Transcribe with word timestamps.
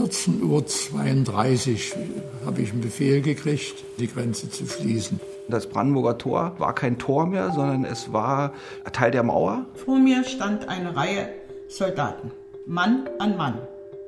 14.32 0.00 1.92
Uhr 1.92 2.46
habe 2.46 2.62
ich 2.62 2.72
einen 2.72 2.80
Befehl 2.80 3.20
gekriegt, 3.20 3.84
die 3.98 4.06
Grenze 4.06 4.48
zu 4.48 4.66
schließen. 4.66 5.20
Das 5.48 5.66
Brandenburger 5.66 6.16
Tor 6.16 6.54
war 6.56 6.74
kein 6.74 6.96
Tor 6.98 7.26
mehr, 7.26 7.50
sondern 7.50 7.84
es 7.84 8.10
war 8.10 8.54
Teil 8.92 9.10
der 9.10 9.22
Mauer. 9.24 9.66
Vor 9.84 9.98
mir 9.98 10.24
stand 10.24 10.70
eine 10.70 10.96
Reihe 10.96 11.28
Soldaten, 11.68 12.30
Mann 12.66 13.10
an 13.18 13.36
Mann. 13.36 13.58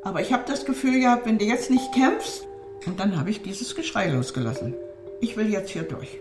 Aber 0.03 0.23
ich 0.23 0.33
habe 0.33 0.45
das 0.47 0.65
Gefühl 0.65 0.99
gehabt, 0.99 1.27
wenn 1.27 1.37
du 1.37 1.45
jetzt 1.45 1.71
nicht 1.71 1.93
kämpfst, 1.93 2.47
und 2.87 2.99
dann 2.99 3.19
habe 3.19 3.29
ich 3.29 3.43
dieses 3.43 3.75
Geschrei 3.75 4.09
losgelassen. 4.09 4.73
Ich 5.21 5.37
will 5.37 5.51
jetzt 5.51 5.71
hier 5.71 5.83
durch. 5.83 6.19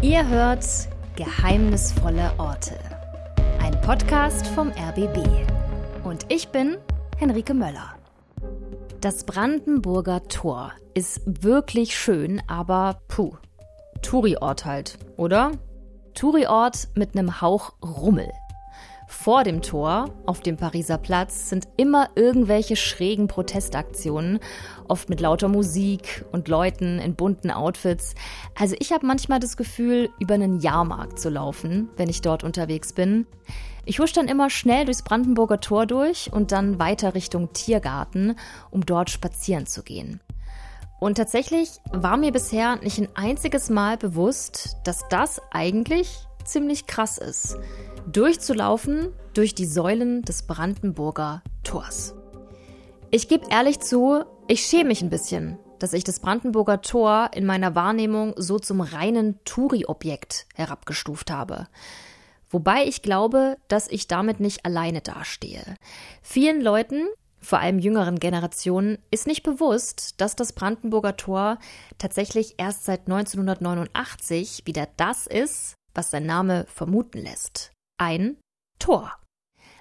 Ihr 0.00 0.28
hört 0.28 0.64
Geheimnisvolle 1.16 2.32
Orte. 2.38 2.78
Ein 3.60 3.78
Podcast 3.82 4.46
vom 4.46 4.68
RBB. 4.68 5.18
Und 6.04 6.24
ich 6.30 6.48
bin 6.48 6.78
Henrike 7.18 7.52
Möller. 7.52 7.96
Das 9.02 9.24
Brandenburger 9.24 10.22
Tor 10.28 10.72
ist 10.94 11.20
wirklich 11.26 11.98
schön, 11.98 12.40
aber 12.46 13.02
puh. 13.08 13.36
Touri-Ort 14.00 14.64
halt, 14.64 14.98
oder? 15.18 15.52
Touri-Ort 16.14 16.88
mit 16.94 17.14
einem 17.14 17.42
Hauch 17.42 17.74
Rummel. 17.82 18.30
Vor 19.12 19.44
dem 19.44 19.60
Tor, 19.62 20.06
auf 20.26 20.40
dem 20.40 20.56
Pariser 20.56 20.98
Platz, 20.98 21.48
sind 21.48 21.68
immer 21.76 22.08
irgendwelche 22.16 22.74
schrägen 22.74 23.28
Protestaktionen, 23.28 24.40
oft 24.88 25.10
mit 25.10 25.20
lauter 25.20 25.46
Musik 25.48 26.24
und 26.32 26.48
Leuten 26.48 26.98
in 26.98 27.14
bunten 27.14 27.50
Outfits. 27.50 28.14
Also 28.58 28.74
ich 28.80 28.90
habe 28.90 29.06
manchmal 29.06 29.38
das 29.38 29.56
Gefühl, 29.56 30.08
über 30.18 30.34
einen 30.34 30.58
Jahrmarkt 30.58 31.20
zu 31.20 31.28
laufen, 31.28 31.90
wenn 31.96 32.08
ich 32.08 32.22
dort 32.22 32.42
unterwegs 32.42 32.94
bin. 32.94 33.26
Ich 33.84 34.00
husch 34.00 34.12
dann 34.12 34.28
immer 34.28 34.50
schnell 34.50 34.86
durchs 34.86 35.02
Brandenburger 35.02 35.60
Tor 35.60 35.86
durch 35.86 36.32
und 36.32 36.50
dann 36.50 36.80
weiter 36.80 37.14
Richtung 37.14 37.52
Tiergarten, 37.52 38.34
um 38.70 38.84
dort 38.84 39.10
spazieren 39.10 39.66
zu 39.66 39.84
gehen. 39.84 40.20
Und 40.98 41.16
tatsächlich 41.16 41.68
war 41.92 42.16
mir 42.16 42.32
bisher 42.32 42.76
nicht 42.76 42.98
ein 42.98 43.08
einziges 43.14 43.70
Mal 43.70 43.98
bewusst, 43.98 44.78
dass 44.84 45.06
das 45.10 45.40
eigentlich 45.52 46.26
ziemlich 46.44 46.86
krass 46.86 47.18
ist 47.18 47.56
durchzulaufen 48.10 49.12
durch 49.34 49.54
die 49.54 49.66
Säulen 49.66 50.22
des 50.22 50.42
Brandenburger 50.42 51.42
Tors. 51.62 52.14
Ich 53.10 53.28
gebe 53.28 53.46
ehrlich 53.50 53.80
zu, 53.80 54.24
ich 54.48 54.64
schäme 54.64 54.88
mich 54.88 55.02
ein 55.02 55.10
bisschen, 55.10 55.58
dass 55.78 55.92
ich 55.92 56.04
das 56.04 56.20
Brandenburger 56.20 56.82
Tor 56.82 57.30
in 57.34 57.44
meiner 57.44 57.74
Wahrnehmung 57.74 58.34
so 58.36 58.58
zum 58.58 58.80
reinen 58.80 59.38
Touri-Objekt 59.44 60.46
herabgestuft 60.54 61.30
habe. 61.30 61.68
Wobei 62.50 62.84
ich 62.84 63.02
glaube, 63.02 63.56
dass 63.68 63.88
ich 63.88 64.08
damit 64.08 64.40
nicht 64.40 64.66
alleine 64.66 65.00
dastehe. 65.00 65.62
Vielen 66.22 66.60
Leuten, 66.60 67.06
vor 67.40 67.60
allem 67.60 67.78
jüngeren 67.78 68.18
Generationen, 68.18 68.98
ist 69.10 69.26
nicht 69.26 69.42
bewusst, 69.42 70.20
dass 70.20 70.36
das 70.36 70.52
Brandenburger 70.52 71.16
Tor 71.16 71.58
tatsächlich 71.98 72.54
erst 72.58 72.84
seit 72.84 73.00
1989 73.02 74.62
wieder 74.66 74.88
das 74.96 75.26
ist, 75.26 75.74
was 75.94 76.10
sein 76.10 76.26
Name 76.26 76.66
vermuten 76.68 77.18
lässt 77.18 77.71
ein 78.02 78.36
Tor. 78.80 79.12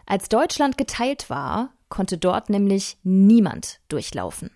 Als 0.06 0.30
Deutschland 0.30 0.78
geteilt 0.78 1.32
war, 1.32 1.74
konnte 1.90 2.20
dort 2.20 2.52
nämlich 2.52 2.98
niemand 3.02 3.82
durchlaufen. 3.88 4.52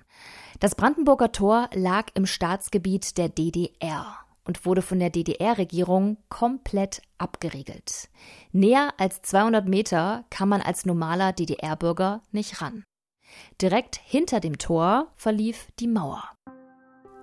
Das 0.59 0.75
Brandenburger 0.75 1.31
Tor 1.31 1.69
lag 1.73 2.09
im 2.13 2.27
Staatsgebiet 2.27 3.17
der 3.17 3.27
DDR 3.27 4.17
und 4.45 4.66
wurde 4.67 4.83
von 4.83 4.99
der 4.99 5.09
DDR-Regierung 5.09 6.17
komplett 6.30 7.02
abgeriegelt. 7.17 8.09
Näher 8.52 8.93
als 8.97 9.23
200 9.23 9.67
Meter 9.67 10.25
kann 10.30 10.47
man 10.47 10.61
als 10.61 10.86
normaler 10.86 11.33
DDR-Bürger 11.33 12.21
nicht 12.31 12.61
ran. 12.61 12.83
Direkt 13.59 13.95
hinter 13.95 14.39
dem 14.39 14.59
Tor 14.59 15.11
verlief 15.15 15.70
die 15.80 15.87
Mauer. 15.87 16.23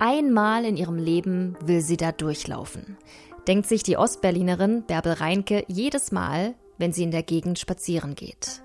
Einmal 0.01 0.65
in 0.65 0.77
ihrem 0.77 0.97
Leben 0.97 1.57
will 1.61 1.81
sie 1.81 1.97
da 1.97 2.11
durchlaufen 2.11 2.99
denkt 3.47 3.69
sich 3.69 3.83
die 3.83 3.97
Ostberlinerin 3.97 4.85
Bärbel 4.85 5.13
Reinke 5.13 5.65
jedes 5.69 6.13
Mal, 6.13 6.55
wenn 6.79 6.93
sie 6.93 7.03
in 7.03 7.11
der 7.11 7.23
Gegend 7.23 7.59
spazieren 7.59 8.15
geht. 8.15 8.63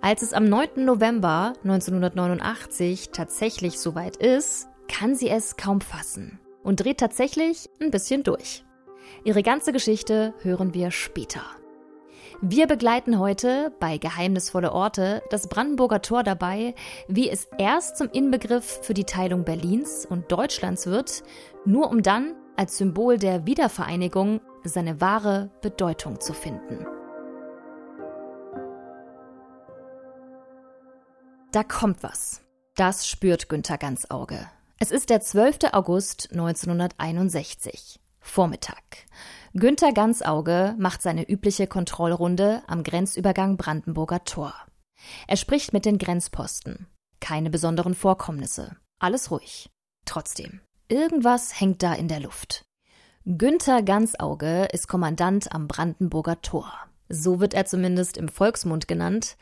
Als 0.00 0.22
es 0.22 0.32
am 0.32 0.44
9. 0.44 0.84
November 0.84 1.52
1989 1.62 3.10
tatsächlich 3.10 3.78
soweit 3.78 4.16
ist, 4.16 4.68
kann 4.88 5.14
sie 5.14 5.28
es 5.28 5.56
kaum 5.56 5.80
fassen 5.80 6.40
und 6.62 6.80
dreht 6.80 6.98
tatsächlich 6.98 7.68
ein 7.80 7.90
bisschen 7.90 8.22
durch. 8.22 8.64
Ihre 9.24 9.42
ganze 9.42 9.72
Geschichte 9.72 10.34
hören 10.42 10.72
wir 10.72 10.90
später. 10.90 11.42
Wir 12.42 12.66
begleiten 12.66 13.18
heute 13.18 13.70
bei 13.80 13.98
Geheimnisvolle 13.98 14.72
Orte 14.72 15.22
das 15.28 15.48
Brandenburger 15.48 16.00
Tor 16.00 16.22
dabei, 16.22 16.74
wie 17.06 17.28
es 17.28 17.46
erst 17.58 17.98
zum 17.98 18.08
Inbegriff 18.08 18.80
für 18.82 18.94
die 18.94 19.04
Teilung 19.04 19.44
Berlins 19.44 20.06
und 20.06 20.32
Deutschlands 20.32 20.86
wird, 20.86 21.22
nur 21.66 21.90
um 21.90 22.02
dann 22.02 22.34
als 22.56 22.76
Symbol 22.78 23.18
der 23.18 23.46
Wiedervereinigung 23.46 24.40
seine 24.64 25.00
wahre 25.00 25.50
Bedeutung 25.62 26.20
zu 26.20 26.32
finden. 26.34 26.86
Da 31.52 31.64
kommt 31.64 32.02
was. 32.02 32.42
Das 32.76 33.08
spürt 33.08 33.48
Günther 33.48 33.78
Ganzauge. 33.78 34.48
Es 34.78 34.90
ist 34.90 35.10
der 35.10 35.20
12. 35.20 35.72
August 35.72 36.28
1961. 36.30 38.00
Vormittag. 38.20 39.06
Günther 39.54 39.92
Ganzauge 39.92 40.74
macht 40.78 41.02
seine 41.02 41.28
übliche 41.28 41.66
Kontrollrunde 41.66 42.62
am 42.66 42.84
Grenzübergang 42.84 43.56
Brandenburger 43.56 44.24
Tor. 44.24 44.54
Er 45.26 45.36
spricht 45.36 45.72
mit 45.72 45.84
den 45.84 45.98
Grenzposten. 45.98 46.86
Keine 47.20 47.50
besonderen 47.50 47.94
Vorkommnisse. 47.94 48.76
Alles 48.98 49.30
ruhig. 49.30 49.70
Trotzdem. 50.04 50.60
Irgendwas 50.90 51.60
hängt 51.60 51.84
da 51.84 51.94
in 51.94 52.08
der 52.08 52.18
Luft. 52.18 52.64
Günther 53.24 53.82
Ganzauge 53.82 54.66
ist 54.72 54.88
Kommandant 54.88 55.52
am 55.52 55.68
Brandenburger 55.68 56.42
Tor. 56.42 56.72
So 57.08 57.38
wird 57.38 57.54
er 57.54 57.64
zumindest 57.64 58.16
im 58.16 58.28
Volksmund 58.28 58.88
genannt. 58.88 59.36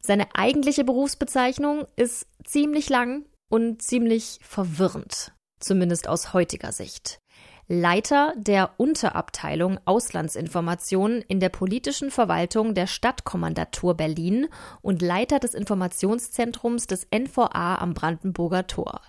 Seine 0.00 0.26
eigentliche 0.34 0.82
Berufsbezeichnung 0.82 1.86
ist 1.94 2.26
ziemlich 2.44 2.88
lang 2.88 3.24
und 3.48 3.82
ziemlich 3.82 4.40
verwirrend, 4.42 5.32
zumindest 5.60 6.08
aus 6.08 6.32
heutiger 6.32 6.72
Sicht. 6.72 7.20
Leiter 7.68 8.34
der 8.36 8.70
Unterabteilung 8.78 9.78
Auslandsinformation 9.84 11.22
in 11.28 11.38
der 11.38 11.50
politischen 11.50 12.10
Verwaltung 12.10 12.74
der 12.74 12.88
Stadtkommandatur 12.88 13.94
Berlin 13.94 14.48
und 14.82 15.02
Leiter 15.02 15.38
des 15.38 15.54
Informationszentrums 15.54 16.88
des 16.88 17.06
NVA 17.14 17.76
am 17.76 17.94
Brandenburger 17.94 18.66
Tor. 18.66 19.02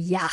Ja, 0.00 0.28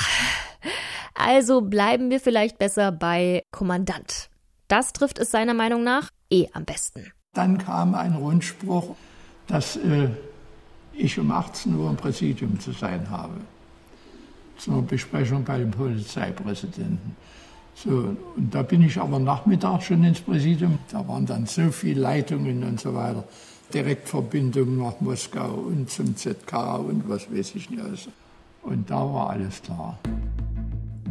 also 1.16 1.62
bleiben 1.62 2.12
wir 2.12 2.20
vielleicht 2.20 2.60
besser 2.60 2.92
bei 2.92 3.42
Kommandant. 3.52 4.30
Das 4.68 4.94
trifft 4.94 5.18
es 5.18 5.32
seiner 5.32 5.56
Meinung 5.56 5.84
nach 5.84 6.12
eh 6.30 6.46
am 6.54 6.66
besten. 6.66 7.12
Dann 7.34 7.58
kam 7.58 7.96
ein 7.96 8.14
Rundspruch, 8.14 8.96
dass 9.48 9.76
äh, 9.78 10.10
ich 10.94 11.18
um 11.18 11.32
18 11.32 11.76
Uhr 11.76 11.90
im 11.90 11.96
Präsidium 11.96 12.60
zu 12.60 12.74
sein 12.74 13.10
habe. 13.10 13.34
Zur 14.60 14.84
Besprechung 14.84 15.44
bei 15.44 15.58
dem 15.58 15.72
Polizeipräsidenten. 15.72 17.16
So, 17.74 18.16
und 18.36 18.54
da 18.54 18.62
bin 18.62 18.84
ich 18.84 19.00
aber 19.00 19.18
nachmittags 19.18 19.86
schon 19.86 20.04
ins 20.04 20.22
Präsidium. 20.22 20.78
Da 20.92 21.08
waren 21.08 21.26
dann 21.26 21.48
so 21.48 21.72
viele 21.72 22.02
Leitungen 22.02 22.64
und 22.64 22.80
so 22.80 22.94
weiter. 22.94 23.24
Direktverbindungen 23.74 24.78
nach 24.78 25.02
Moskau 25.02 25.54
und 25.54 25.90
zum 25.90 26.16
ZK 26.16 26.54
und 26.78 27.10
was 27.10 27.32
weiß 27.32 27.56
ich 27.56 27.72
nicht 27.72 27.82
alles. 27.82 28.08
Und 28.66 28.90
da 28.90 28.96
war 28.96 29.30
alles 29.30 29.62
klar. 29.62 30.00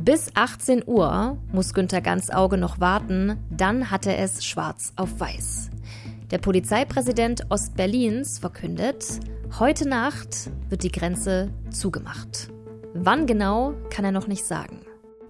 Bis 0.05 0.31
18 0.35 0.83
Uhr 0.87 1.39
muss 1.53 1.73
Günter 1.73 2.01
Ganzauge 2.01 2.59
noch 2.59 2.81
warten, 2.81 3.39
dann 3.51 3.91
hat 3.91 4.07
er 4.07 4.19
es 4.19 4.45
schwarz 4.45 4.93
auf 4.97 5.19
weiß. 5.19 5.71
Der 6.31 6.39
Polizeipräsident 6.39 7.47
Ostberlins 7.51 8.39
verkündet, 8.39 9.21
heute 9.59 9.89
Nacht 9.89 10.51
wird 10.69 10.83
die 10.83 10.91
Grenze 10.91 11.51
zugemacht. 11.71 12.51
Wann 12.93 13.27
genau, 13.27 13.75
kann 13.89 14.05
er 14.05 14.13
noch 14.13 14.27
nicht 14.27 14.45
sagen. 14.45 14.81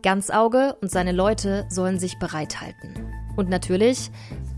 Ganzauge 0.02 0.76
und 0.80 0.90
seine 0.90 1.12
Leute 1.12 1.66
sollen 1.68 1.98
sich 1.98 2.18
bereithalten. 2.18 2.94
Und 3.36 3.48
natürlich 3.48 4.10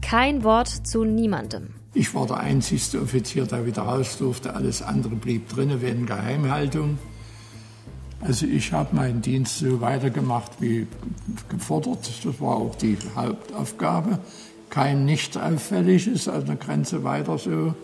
kein 0.03 0.45
Wort 0.45 0.69
zu 0.69 1.05
niemandem. 1.05 1.75
Ich 1.95 2.15
war 2.15 2.27
der 2.27 2.39
einzigste 2.39 3.01
Offizier, 3.01 3.47
der 3.47 3.67
wieder 3.67 3.83
raus 3.83 4.19
durfte. 4.19 4.55
Alles 4.55 4.83
andere 4.83 5.17
blieb 5.17 5.49
drinnen 5.49 5.83
wegen 5.83 6.07
Geheimhaltung. 6.07 6.99
Also 8.21 8.47
ich 8.47 8.73
habe 8.73 8.97
meinen 8.97 9.23
Dienst 9.23 9.59
so 9.59 9.81
weitergemacht 9.81 10.53
wie 10.61 10.87
gefordert. 11.49 12.11
Das 12.25 12.41
war 12.41 12.57
auch 12.57 12.75
die 12.75 12.97
Hauptaufgabe. 13.15 14.19
Kein 14.71 15.05
nicht 15.05 15.37
auffälliges 15.37 16.29
an 16.29 16.47
der 16.47 16.57
Grenze 16.57 17.05
weiter 17.05 17.39
so 17.39 17.75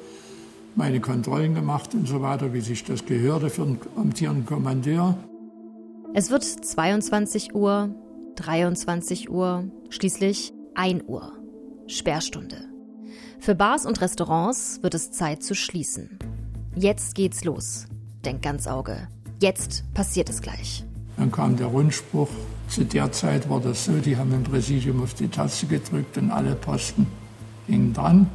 meine 0.75 1.01
Kontrollen 1.01 1.55
gemacht 1.55 1.95
und 1.95 2.09
so 2.09 2.23
weiter, 2.23 2.53
wie 2.55 2.61
sich 2.61 2.85
das 2.85 3.05
gehörte 3.05 3.51
für 3.51 3.63
einen 3.63 3.79
amtierenden 3.95 4.47
Kommandeur. 4.47 5.17
Es 6.15 6.31
wird 6.31 6.45
22 6.45 7.55
Uhr, 7.55 7.95
23 8.37 9.31
Uhr, 9.31 9.65
schließlich 9.91 10.53
1 10.75 11.05
Uhr. 11.07 11.33
Sperrstunde. 11.87 12.57
Für 13.39 13.55
Bars 13.55 13.87
und 13.87 14.01
Restaurants 14.01 14.83
wird 14.83 14.95
es 14.95 15.11
Zeit 15.11 15.43
zu 15.43 15.55
schließen. 15.55 16.19
Jetzt 16.75 17.15
geht's 17.15 17.45
los, 17.45 17.87
denkt 18.25 18.43
Ganzauge. 18.43 19.09
Jetzt 19.43 19.83
passiert 19.93 20.31
es 20.31 20.41
gleich. 20.41 20.85
Dann 21.17 21.33
kam 21.33 21.57
der 21.57 21.67
Rundspruch. 21.67 22.29
Zu 22.69 22.85
der 22.85 23.11
Zeit 23.11 23.51
war 23.51 23.59
das 23.59 23.87
so, 23.87 23.95
die 23.95 24.17
haben 24.17 24.33
im 24.33 24.45
Präsidium 24.45 25.03
auf 25.03 25.15
die 25.15 25.27
Taste 25.27 25.67
gedrückt 25.67 26.17
und 26.17 26.31
alle 26.31 26.55
Posten 26.55 27.09
hingen 27.67 27.93
dran. 27.93 28.29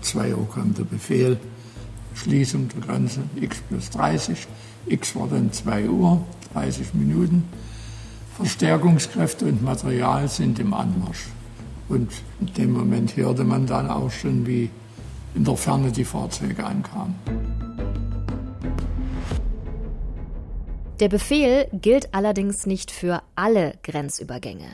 2 0.00 0.34
Uhr 0.34 0.48
kam 0.48 0.72
der 0.72 0.84
Befehl, 0.84 1.38
Schließung 2.14 2.68
der 2.68 2.80
Grenze 2.80 3.20
x 3.38 3.58
plus 3.68 3.90
30. 3.90 4.46
X 4.86 5.14
war 5.14 5.28
dann 5.28 5.52
2 5.52 5.90
Uhr, 5.90 6.24
30 6.54 6.94
Minuten. 6.94 7.44
Verstärkungskräfte 8.38 9.44
und 9.44 9.62
Material 9.62 10.26
sind 10.26 10.58
im 10.58 10.72
Anmarsch. 10.72 11.26
Und 11.90 12.10
in 12.40 12.54
dem 12.54 12.72
Moment 12.72 13.14
hörte 13.14 13.44
man 13.44 13.66
dann 13.66 13.90
auch 13.90 14.10
schon, 14.10 14.46
wie 14.46 14.70
in 15.34 15.44
der 15.44 15.56
Ferne 15.58 15.92
die 15.92 16.06
Fahrzeuge 16.06 16.64
ankamen. 16.64 17.14
Der 21.00 21.08
Befehl 21.08 21.66
gilt 21.72 22.14
allerdings 22.14 22.66
nicht 22.66 22.90
für 22.90 23.22
alle 23.34 23.78
Grenzübergänge. 23.82 24.68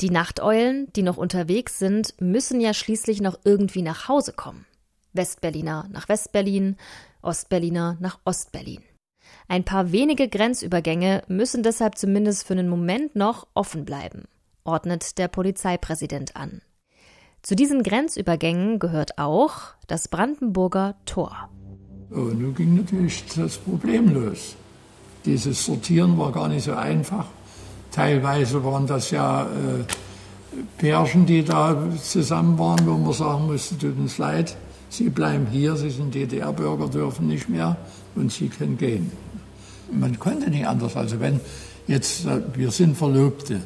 Die 0.00 0.10
Nachteulen, 0.10 0.88
die 0.96 1.02
noch 1.02 1.16
unterwegs 1.16 1.78
sind, 1.78 2.20
müssen 2.20 2.60
ja 2.60 2.74
schließlich 2.74 3.20
noch 3.20 3.38
irgendwie 3.44 3.82
nach 3.82 4.08
Hause 4.08 4.32
kommen. 4.32 4.66
Westberliner 5.12 5.88
nach 5.92 6.08
Westberlin, 6.08 6.76
Ostberliner 7.22 7.96
nach 8.00 8.18
Ostberlin. 8.24 8.82
Ein 9.46 9.62
paar 9.62 9.92
wenige 9.92 10.28
Grenzübergänge 10.28 11.22
müssen 11.28 11.62
deshalb 11.62 11.98
zumindest 11.98 12.44
für 12.44 12.54
einen 12.54 12.68
Moment 12.68 13.14
noch 13.14 13.46
offen 13.54 13.84
bleiben, 13.84 14.24
ordnet 14.64 15.18
der 15.18 15.28
Polizeipräsident 15.28 16.34
an. 16.34 16.62
Zu 17.42 17.54
diesen 17.54 17.84
Grenzübergängen 17.84 18.80
gehört 18.80 19.18
auch 19.18 19.74
das 19.86 20.08
Brandenburger 20.08 20.96
Tor. 21.06 21.48
Oh, 22.10 22.16
nun 22.16 22.56
ging 22.56 22.74
natürlich 22.74 23.24
das 23.36 23.56
Problem 23.56 24.12
los. 24.12 24.56
Dieses 25.24 25.64
Sortieren 25.64 26.18
war 26.18 26.32
gar 26.32 26.48
nicht 26.48 26.64
so 26.64 26.74
einfach. 26.74 27.26
Teilweise 27.90 28.62
waren 28.64 28.86
das 28.86 29.10
ja 29.10 29.44
äh, 29.44 29.46
Pärchen, 30.78 31.26
die 31.26 31.44
da 31.44 31.76
zusammen 32.02 32.58
waren, 32.58 32.86
wo 32.86 32.92
man 32.94 33.12
sagen 33.12 33.46
musste, 33.46 33.78
tut 33.78 33.98
uns 33.98 34.18
leid, 34.18 34.56
Sie 34.90 35.08
bleiben 35.08 35.46
hier, 35.50 35.74
Sie 35.76 35.90
sind 35.90 36.14
DDR-Bürger, 36.14 36.88
dürfen 36.88 37.26
nicht 37.26 37.48
mehr 37.48 37.76
und 38.14 38.30
Sie 38.30 38.48
können 38.48 38.78
gehen. 38.78 39.10
Man 39.90 40.18
konnte 40.18 40.50
nicht 40.50 40.66
anders. 40.66 40.96
Also 40.96 41.20
wenn 41.20 41.40
jetzt, 41.86 42.26
äh, 42.26 42.40
wir 42.54 42.70
sind 42.70 42.96
Verlobte, 42.96 43.60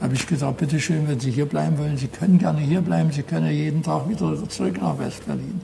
habe 0.00 0.14
ich 0.14 0.26
gesagt, 0.26 0.58
bitte 0.58 0.80
schön, 0.80 1.06
wenn 1.08 1.20
Sie 1.20 1.30
hier 1.30 1.46
bleiben 1.46 1.78
wollen, 1.78 1.96
Sie 1.96 2.08
können 2.08 2.38
gerne 2.38 2.60
hier 2.60 2.80
bleiben, 2.80 3.12
Sie 3.12 3.22
können 3.22 3.50
jeden 3.52 3.82
Tag 3.82 4.08
wieder 4.08 4.48
zurück 4.48 4.80
nach 4.80 4.98
Westberlin. 4.98 5.60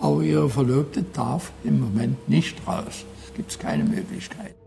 Aber 0.00 0.22
Ihre 0.22 0.50
Verlobte 0.50 1.04
darf 1.12 1.52
im 1.64 1.80
Moment 1.80 2.28
nicht 2.28 2.56
raus. 2.66 3.04
Gibt 3.34 3.50
es 3.50 3.58
keine 3.58 3.84
Möglichkeit. 3.84 4.57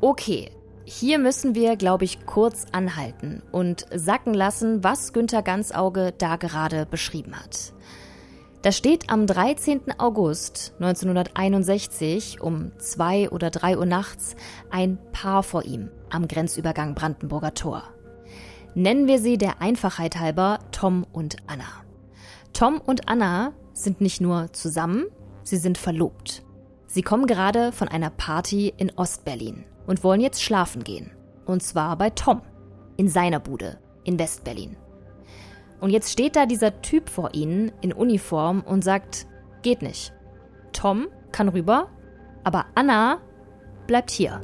Okay, 0.00 0.52
hier 0.84 1.18
müssen 1.18 1.56
wir, 1.56 1.74
glaube 1.74 2.04
ich, 2.04 2.24
kurz 2.24 2.66
anhalten 2.70 3.42
und 3.50 3.84
sacken 3.92 4.32
lassen, 4.32 4.84
was 4.84 5.12
Günter 5.12 5.42
Ganzauge 5.42 6.14
da 6.16 6.36
gerade 6.36 6.86
beschrieben 6.86 7.34
hat. 7.34 7.72
Da 8.62 8.70
steht 8.70 9.10
am 9.10 9.26
13. 9.26 9.98
August 9.98 10.72
1961 10.78 12.40
um 12.40 12.70
zwei 12.78 13.28
oder 13.30 13.50
drei 13.50 13.76
Uhr 13.76 13.86
nachts 13.86 14.36
ein 14.70 14.98
Paar 15.10 15.42
vor 15.42 15.64
ihm 15.64 15.90
am 16.10 16.28
Grenzübergang 16.28 16.94
Brandenburger 16.94 17.54
Tor. 17.54 17.82
Nennen 18.76 19.08
wir 19.08 19.18
sie 19.18 19.36
der 19.36 19.60
Einfachheit 19.60 20.20
halber 20.20 20.60
Tom 20.70 21.06
und 21.12 21.38
Anna. 21.48 21.84
Tom 22.52 22.80
und 22.80 23.08
Anna 23.08 23.52
sind 23.72 24.00
nicht 24.00 24.20
nur 24.20 24.52
zusammen, 24.52 25.06
sie 25.42 25.56
sind 25.56 25.76
verlobt. 25.76 26.44
Sie 26.86 27.02
kommen 27.02 27.26
gerade 27.26 27.72
von 27.72 27.88
einer 27.88 28.10
Party 28.10 28.72
in 28.76 28.92
Ostberlin 28.96 29.64
und 29.88 30.04
wollen 30.04 30.20
jetzt 30.20 30.42
schlafen 30.42 30.84
gehen. 30.84 31.10
Und 31.46 31.62
zwar 31.62 31.96
bei 31.96 32.10
Tom, 32.10 32.42
in 32.96 33.08
seiner 33.08 33.40
Bude, 33.40 33.78
in 34.04 34.18
Westberlin. 34.18 34.76
Und 35.80 35.90
jetzt 35.90 36.12
steht 36.12 36.36
da 36.36 36.44
dieser 36.44 36.82
Typ 36.82 37.08
vor 37.08 37.30
ihnen 37.32 37.72
in 37.80 37.92
Uniform 37.92 38.60
und 38.60 38.84
sagt, 38.84 39.26
geht 39.62 39.80
nicht. 39.80 40.12
Tom 40.72 41.08
kann 41.32 41.48
rüber, 41.48 41.88
aber 42.44 42.66
Anna 42.74 43.18
bleibt 43.86 44.10
hier. 44.10 44.42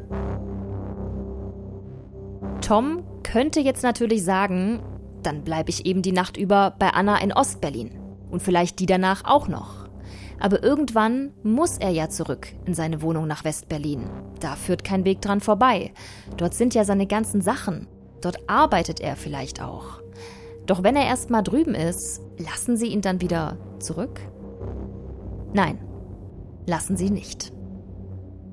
Tom 2.63 3.05
könnte 3.23 3.61
jetzt 3.61 3.83
natürlich 3.83 4.25
sagen, 4.25 4.83
dann 5.23 5.45
bleibe 5.45 5.69
ich 5.69 5.85
eben 5.85 6.01
die 6.01 6.13
Nacht 6.13 6.39
über 6.39 6.75
bei 6.79 6.89
Anna 6.89 7.19
in 7.19 7.33
Ostberlin 7.33 7.99
und 8.31 8.43
vielleicht 8.43 8.79
die 8.79 8.87
danach 8.87 9.25
auch 9.27 9.49
noch. 9.49 9.84
Aber 10.41 10.63
irgendwann 10.63 11.33
muss 11.43 11.79
er 11.79 11.91
ja 11.91 12.09
zurück 12.09 12.49
in 12.67 12.75
seine 12.75 13.03
Wohnung 13.03 13.27
nach 13.27 13.45
Westberlin. 13.45 14.05
Da 14.41 14.57
führt 14.57 14.85
kein 14.85 15.05
Weg 15.05 15.21
dran 15.21 15.41
vorbei. 15.41 15.93
Dort 16.37 16.55
sind 16.55 16.75
ja 16.75 16.85
seine 16.85 17.07
ganzen 17.07 17.41
Sachen. 17.41 17.87
Dort 18.21 18.49
arbeitet 18.49 19.01
er 19.01 19.17
vielleicht 19.17 19.63
auch. 19.63 20.01
Doch 20.67 20.83
wenn 20.83 20.97
er 20.97 21.07
erst 21.07 21.31
mal 21.31 21.43
drüben 21.43 21.75
ist, 21.75 22.23
lassen 22.39 22.77
Sie 22.77 22.87
ihn 22.87 23.03
dann 23.03 23.21
wieder 23.21 23.59
zurück? 23.79 24.21
Nein, 25.53 25.79
lassen 26.67 26.97
Sie 26.97 27.11
nicht. 27.11 27.53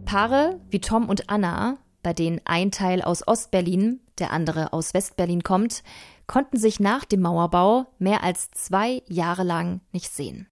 Paare 0.05 0.59
wie 0.69 0.81
Tom 0.81 1.07
und 1.07 1.29
Anna, 1.29 1.77
bei 2.03 2.13
denen 2.13 2.41
ein 2.43 2.71
Teil 2.71 3.01
aus 3.01 3.27
Ostberlin, 3.27 4.01
der 4.19 4.31
andere 4.31 4.73
aus 4.73 4.93
Westberlin 4.93 5.43
kommt, 5.43 5.83
konnten 6.27 6.57
sich 6.57 6.79
nach 6.79 7.05
dem 7.05 7.21
Mauerbau 7.21 7.85
mehr 7.97 8.23
als 8.23 8.51
zwei 8.51 9.03
Jahre 9.07 9.43
lang 9.43 9.81
nicht 9.91 10.11
sehen. 10.11 10.50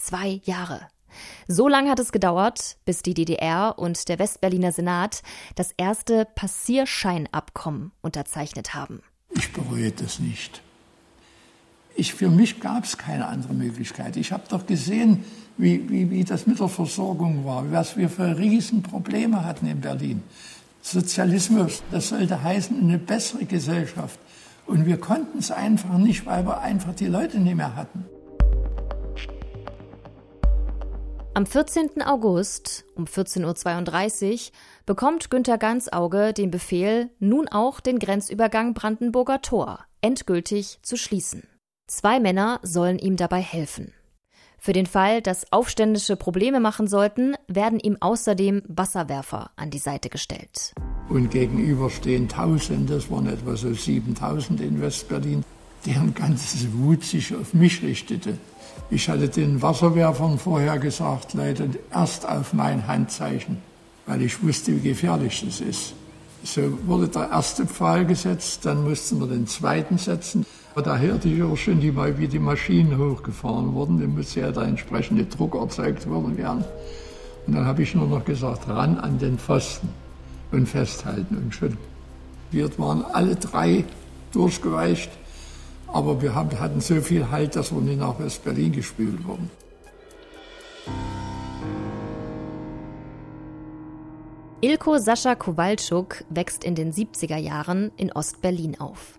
Zwei 0.00 0.40
Jahre. 0.44 0.80
So 1.46 1.68
lange 1.68 1.90
hat 1.90 1.98
es 1.98 2.10
gedauert, 2.10 2.78
bis 2.86 3.02
die 3.02 3.12
DDR 3.12 3.74
und 3.76 4.08
der 4.08 4.18
Westberliner 4.18 4.72
Senat 4.72 5.22
das 5.56 5.74
erste 5.76 6.26
Passierscheinabkommen 6.34 7.92
unterzeichnet 8.00 8.72
haben. 8.72 9.02
Ich 9.30 9.52
bereue 9.52 9.92
das 9.92 10.18
nicht. 10.18 10.62
Ich, 11.96 12.14
für 12.14 12.30
mich 12.30 12.60
gab 12.60 12.84
es 12.84 12.96
keine 12.96 13.26
andere 13.26 13.52
Möglichkeit. 13.52 14.16
Ich 14.16 14.32
habe 14.32 14.44
doch 14.48 14.64
gesehen, 14.64 15.22
wie, 15.58 15.90
wie, 15.90 16.10
wie 16.10 16.24
das 16.24 16.46
mit 16.46 16.60
der 16.60 16.68
Versorgung 16.68 17.44
war, 17.44 17.70
was 17.70 17.98
wir 17.98 18.08
für 18.08 18.38
Riesenprobleme 18.38 19.44
hatten 19.44 19.66
in 19.66 19.82
Berlin. 19.82 20.22
Sozialismus, 20.80 21.82
das 21.90 22.08
sollte 22.08 22.42
heißen 22.42 22.80
eine 22.80 22.96
bessere 22.96 23.44
Gesellschaft. 23.44 24.18
Und 24.66 24.86
wir 24.86 24.96
konnten 24.96 25.38
es 25.38 25.50
einfach 25.50 25.98
nicht, 25.98 26.24
weil 26.24 26.46
wir 26.46 26.62
einfach 26.62 26.94
die 26.94 27.08
Leute 27.08 27.38
nicht 27.38 27.56
mehr 27.56 27.76
hatten. 27.76 28.06
Am 31.40 31.46
14. 31.46 32.02
August 32.02 32.84
um 32.94 33.06
14.32 33.06 34.32
Uhr 34.32 34.38
bekommt 34.84 35.30
Günter 35.30 35.56
Ganzauge 35.56 36.34
den 36.34 36.50
Befehl, 36.50 37.08
nun 37.18 37.48
auch 37.48 37.80
den 37.80 37.98
Grenzübergang 37.98 38.74
Brandenburger 38.74 39.40
Tor 39.40 39.86
endgültig 40.02 40.80
zu 40.82 40.98
schließen. 40.98 41.44
Zwei 41.86 42.20
Männer 42.20 42.60
sollen 42.62 42.98
ihm 42.98 43.16
dabei 43.16 43.40
helfen. 43.40 43.94
Für 44.58 44.74
den 44.74 44.84
Fall, 44.84 45.22
dass 45.22 45.50
Aufständische 45.50 46.16
Probleme 46.16 46.60
machen 46.60 46.88
sollten, 46.88 47.36
werden 47.48 47.80
ihm 47.80 47.96
außerdem 48.00 48.62
Wasserwerfer 48.68 49.50
an 49.56 49.70
die 49.70 49.78
Seite 49.78 50.10
gestellt. 50.10 50.74
Und 51.08 51.30
gegenüber 51.30 51.88
stehen 51.88 52.28
Tausende, 52.28 52.96
es 52.96 53.10
waren 53.10 53.28
etwa 53.28 53.56
so 53.56 53.72
7000 53.72 54.60
in 54.60 54.82
Westberlin, 54.82 55.42
deren 55.86 56.12
ganzes 56.12 56.70
Wut 56.74 57.02
sich 57.02 57.34
auf 57.34 57.54
mich 57.54 57.82
richtete. 57.82 58.36
Ich 58.92 59.08
hatte 59.08 59.28
den 59.28 59.62
Wasserwerfern 59.62 60.36
vorher 60.36 60.78
gesagt, 60.80 61.34
Leute, 61.34 61.68
erst 61.92 62.28
auf 62.28 62.52
mein 62.52 62.88
Handzeichen, 62.88 63.58
weil 64.06 64.22
ich 64.22 64.42
wusste, 64.42 64.74
wie 64.74 64.88
gefährlich 64.88 65.44
das 65.46 65.60
ist. 65.60 65.94
So 66.42 66.62
wurde 66.86 67.06
der 67.06 67.30
erste 67.30 67.66
Pfahl 67.66 68.04
gesetzt, 68.04 68.66
dann 68.66 68.82
mussten 68.82 69.20
wir 69.20 69.28
den 69.28 69.46
zweiten 69.46 69.96
setzen. 69.96 70.44
Da 70.74 70.96
hörte 70.96 71.28
ich 71.28 71.40
auch 71.42 71.56
schon, 71.56 71.80
die, 71.80 71.94
wie 72.18 72.26
die 72.26 72.38
Maschinen 72.40 72.98
hochgefahren 72.98 73.74
wurden. 73.74 74.00
Da 74.00 74.06
musste 74.06 74.40
ja 74.40 74.50
der 74.50 74.64
entsprechende 74.64 75.24
Druck 75.24 75.54
erzeugt 75.54 76.08
worden 76.08 76.36
werden. 76.36 76.64
Und 77.46 77.54
dann 77.54 77.66
habe 77.66 77.82
ich 77.82 77.94
nur 77.94 78.08
noch 78.08 78.24
gesagt, 78.24 78.68
ran 78.68 78.98
an 78.98 79.18
den 79.18 79.38
Pfosten 79.38 79.88
und 80.50 80.68
festhalten. 80.68 81.36
Und 81.36 81.54
schon, 81.54 81.76
wir 82.50 82.76
waren 82.78 83.04
alle 83.04 83.36
drei 83.36 83.84
durchgeweicht. 84.32 85.10
Aber 85.92 86.22
wir 86.22 86.34
haben, 86.34 86.58
hatten 86.58 86.80
so 86.80 87.00
viel 87.00 87.30
Halt, 87.30 87.56
dass 87.56 87.72
wir 87.72 87.80
nicht 87.80 87.98
nach 87.98 88.18
West-Berlin 88.18 88.72
gespült 88.72 89.24
wurden. 89.26 89.50
Ilko 94.62 94.98
Sascha 94.98 95.34
Kowalczuk 95.34 96.24
wächst 96.28 96.64
in 96.64 96.74
den 96.74 96.92
70er 96.92 97.38
Jahren 97.38 97.90
in 97.96 98.12
Ost-Berlin 98.12 98.78
auf. 98.78 99.18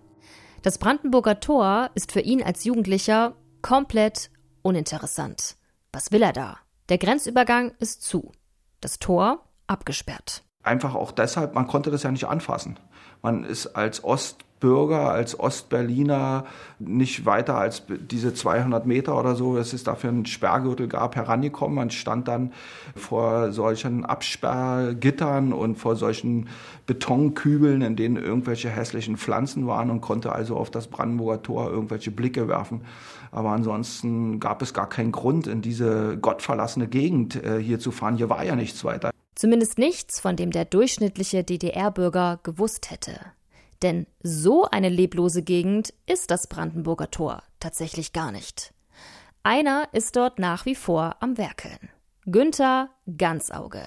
Das 0.62 0.78
Brandenburger 0.78 1.40
Tor 1.40 1.90
ist 1.94 2.12
für 2.12 2.20
ihn 2.20 2.42
als 2.42 2.64
Jugendlicher 2.64 3.34
komplett 3.60 4.30
uninteressant. 4.62 5.56
Was 5.92 6.12
will 6.12 6.22
er 6.22 6.32
da? 6.32 6.58
Der 6.88 6.98
Grenzübergang 6.98 7.72
ist 7.80 8.02
zu. 8.02 8.32
Das 8.80 8.98
Tor 8.98 9.44
abgesperrt. 9.66 10.44
Einfach 10.62 10.94
auch 10.94 11.10
deshalb, 11.10 11.54
man 11.54 11.66
konnte 11.66 11.90
das 11.90 12.04
ja 12.04 12.12
nicht 12.12 12.28
anfassen. 12.28 12.78
Man 13.20 13.44
ist 13.44 13.74
als 13.74 14.04
Ost 14.04 14.44
Bürger 14.62 15.10
als 15.10 15.38
Ostberliner 15.38 16.44
nicht 16.78 17.26
weiter 17.26 17.56
als 17.56 17.82
diese 17.88 18.32
200 18.32 18.86
Meter 18.86 19.18
oder 19.18 19.34
so, 19.34 19.56
dass 19.56 19.72
es 19.72 19.82
dafür 19.82 20.10
einen 20.10 20.24
Sperrgürtel 20.24 20.86
gab, 20.86 21.16
herangekommen. 21.16 21.74
Man 21.74 21.90
stand 21.90 22.28
dann 22.28 22.52
vor 22.94 23.50
solchen 23.50 24.04
Absperrgittern 24.06 25.52
und 25.52 25.74
vor 25.74 25.96
solchen 25.96 26.48
Betonkübeln, 26.86 27.82
in 27.82 27.96
denen 27.96 28.16
irgendwelche 28.16 28.70
hässlichen 28.70 29.16
Pflanzen 29.16 29.66
waren 29.66 29.90
und 29.90 30.00
konnte 30.00 30.32
also 30.32 30.56
auf 30.56 30.70
das 30.70 30.86
Brandenburger 30.86 31.42
Tor 31.42 31.68
irgendwelche 31.68 32.12
Blicke 32.12 32.46
werfen. 32.46 32.82
Aber 33.32 33.50
ansonsten 33.50 34.38
gab 34.38 34.62
es 34.62 34.72
gar 34.72 34.88
keinen 34.88 35.10
Grund, 35.10 35.48
in 35.48 35.60
diese 35.60 36.16
gottverlassene 36.18 36.86
Gegend 36.86 37.34
äh, 37.42 37.58
hier 37.58 37.80
zu 37.80 37.90
fahren. 37.90 38.16
Hier 38.16 38.30
war 38.30 38.44
ja 38.44 38.54
nichts 38.54 38.84
weiter. 38.84 39.10
Zumindest 39.34 39.78
nichts, 39.78 40.20
von 40.20 40.36
dem 40.36 40.52
der 40.52 40.66
durchschnittliche 40.66 41.42
DDR-Bürger 41.42 42.38
gewusst 42.44 42.92
hätte. 42.92 43.18
Denn 43.82 44.06
so 44.22 44.64
eine 44.64 44.88
leblose 44.88 45.42
Gegend 45.42 45.92
ist 46.06 46.30
das 46.30 46.46
Brandenburger 46.46 47.10
Tor 47.10 47.42
tatsächlich 47.58 48.12
gar 48.12 48.30
nicht. 48.30 48.72
Einer 49.42 49.88
ist 49.92 50.14
dort 50.14 50.38
nach 50.38 50.66
wie 50.66 50.76
vor 50.76 51.16
am 51.20 51.36
Werkeln. 51.36 51.90
Günther 52.26 52.90
Ganzauge. 53.16 53.82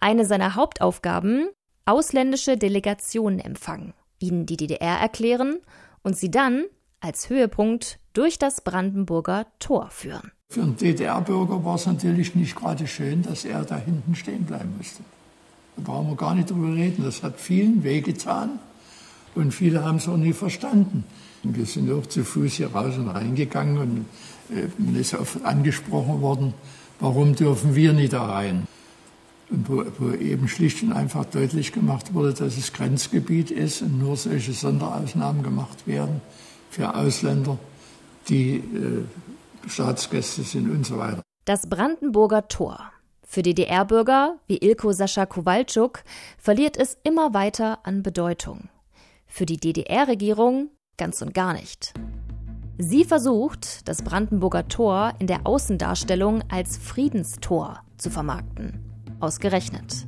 Eine 0.00 0.24
seiner 0.24 0.56
Hauptaufgaben, 0.56 1.48
ausländische 1.86 2.56
Delegationen 2.56 3.38
empfangen, 3.38 3.94
ihnen 4.18 4.46
die 4.46 4.56
DDR 4.56 4.98
erklären 4.98 5.58
und 6.02 6.16
sie 6.16 6.30
dann 6.30 6.64
als 7.00 7.30
Höhepunkt 7.30 8.00
durch 8.14 8.38
das 8.38 8.62
Brandenburger 8.62 9.46
Tor 9.60 9.90
führen. 9.90 10.32
Für 10.48 10.62
einen 10.62 10.76
DDR-Bürger 10.76 11.64
war 11.64 11.76
es 11.76 11.86
natürlich 11.86 12.34
nicht 12.34 12.56
gerade 12.56 12.86
schön, 12.86 13.22
dass 13.22 13.44
er 13.44 13.64
da 13.64 13.76
hinten 13.76 14.14
stehen 14.14 14.44
bleiben 14.44 14.74
musste. 14.76 15.02
Da 15.76 15.82
brauchen 15.84 16.08
wir 16.08 16.16
gar 16.16 16.34
nicht 16.34 16.50
drüber 16.50 16.74
reden. 16.74 17.04
Das 17.04 17.22
hat 17.22 17.38
vielen 17.40 17.84
wehgetan. 17.84 18.58
Und 19.34 19.52
viele 19.52 19.84
haben 19.84 19.96
es 19.96 20.08
auch 20.08 20.16
nie 20.16 20.32
verstanden. 20.32 21.04
Wir 21.42 21.66
sind 21.66 21.90
auch 21.92 22.06
zu 22.06 22.24
Fuß 22.24 22.54
hier 22.54 22.68
raus 22.68 22.96
und 22.96 23.08
reingegangen 23.08 23.78
und 23.78 24.06
äh, 24.50 25.00
ist 25.00 25.14
oft 25.14 25.44
angesprochen 25.44 26.20
worden, 26.20 26.54
warum 27.00 27.34
dürfen 27.34 27.74
wir 27.74 27.92
nicht 27.92 28.12
da 28.12 28.26
rein? 28.26 28.66
Und 29.50 29.68
wo, 29.68 29.84
wo, 29.98 30.12
eben 30.12 30.48
schlicht 30.48 30.82
und 30.82 30.92
einfach 30.92 31.26
deutlich 31.26 31.72
gemacht 31.72 32.14
wurde, 32.14 32.32
dass 32.32 32.56
es 32.56 32.72
Grenzgebiet 32.72 33.50
ist 33.50 33.82
und 33.82 33.98
nur 33.98 34.16
solche 34.16 34.52
Sonderausnahmen 34.52 35.42
gemacht 35.42 35.86
werden 35.86 36.22
für 36.70 36.94
Ausländer, 36.94 37.58
die 38.28 38.56
äh, 38.56 39.04
Staatsgäste 39.68 40.42
sind 40.42 40.70
und 40.70 40.86
so 40.86 40.98
weiter. 40.98 41.22
Das 41.44 41.68
Brandenburger 41.68 42.48
Tor. 42.48 42.90
Für 43.26 43.42
DDR-Bürger 43.42 44.36
wie 44.46 44.58
Ilko 44.58 44.92
Sascha 44.92 45.26
Kowalczuk 45.26 46.04
verliert 46.38 46.76
es 46.78 46.96
immer 47.02 47.34
weiter 47.34 47.80
an 47.82 48.02
Bedeutung 48.02 48.68
für 49.34 49.46
die 49.46 49.56
DDR-Regierung 49.56 50.70
ganz 50.96 51.20
und 51.20 51.34
gar 51.34 51.54
nicht. 51.54 51.92
Sie 52.78 53.04
versucht, 53.04 53.88
das 53.88 54.02
Brandenburger 54.02 54.68
Tor 54.68 55.12
in 55.18 55.26
der 55.26 55.40
Außendarstellung 55.44 56.44
als 56.52 56.76
Friedenstor 56.76 57.80
zu 57.96 58.10
vermarkten. 58.10 58.78
Ausgerechnet. 59.18 60.06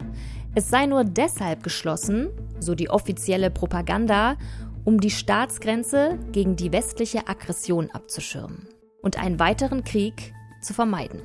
Es 0.54 0.70
sei 0.70 0.86
nur 0.86 1.02
deshalb 1.02 1.64
geschlossen, 1.64 2.28
so 2.60 2.76
die 2.76 2.88
offizielle 2.88 3.50
Propaganda, 3.50 4.36
um 4.84 5.00
die 5.00 5.10
Staatsgrenze 5.10 6.20
gegen 6.30 6.54
die 6.54 6.72
westliche 6.72 7.26
Aggression 7.26 7.90
abzuschirmen 7.90 8.68
und 9.02 9.18
einen 9.18 9.40
weiteren 9.40 9.82
Krieg 9.82 10.32
zu 10.62 10.72
vermeiden. 10.72 11.20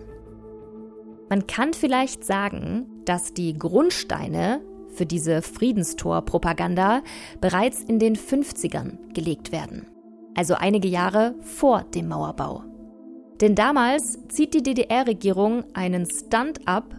Man 1.29 1.45
kann 1.45 1.73
vielleicht 1.73 2.25
sagen, 2.25 3.03
dass 3.05 3.35
die 3.35 3.53
Grundsteine 3.53 4.59
für 4.91 5.05
diese 5.05 5.41
Friedenstor-Propaganda 5.41 7.01
bereits 7.39 7.81
in 7.83 7.99
den 7.99 8.15
50ern 8.15 9.13
gelegt 9.13 9.51
werden, 9.51 9.87
also 10.35 10.55
einige 10.55 10.87
Jahre 10.87 11.35
vor 11.41 11.83
dem 11.83 12.07
Mauerbau. 12.07 12.63
Denn 13.41 13.55
damals 13.55 14.19
zieht 14.27 14.53
die 14.53 14.63
DDR-Regierung 14.63 15.63
einen 15.73 16.05
Stunt 16.05 16.67
ab, 16.67 16.95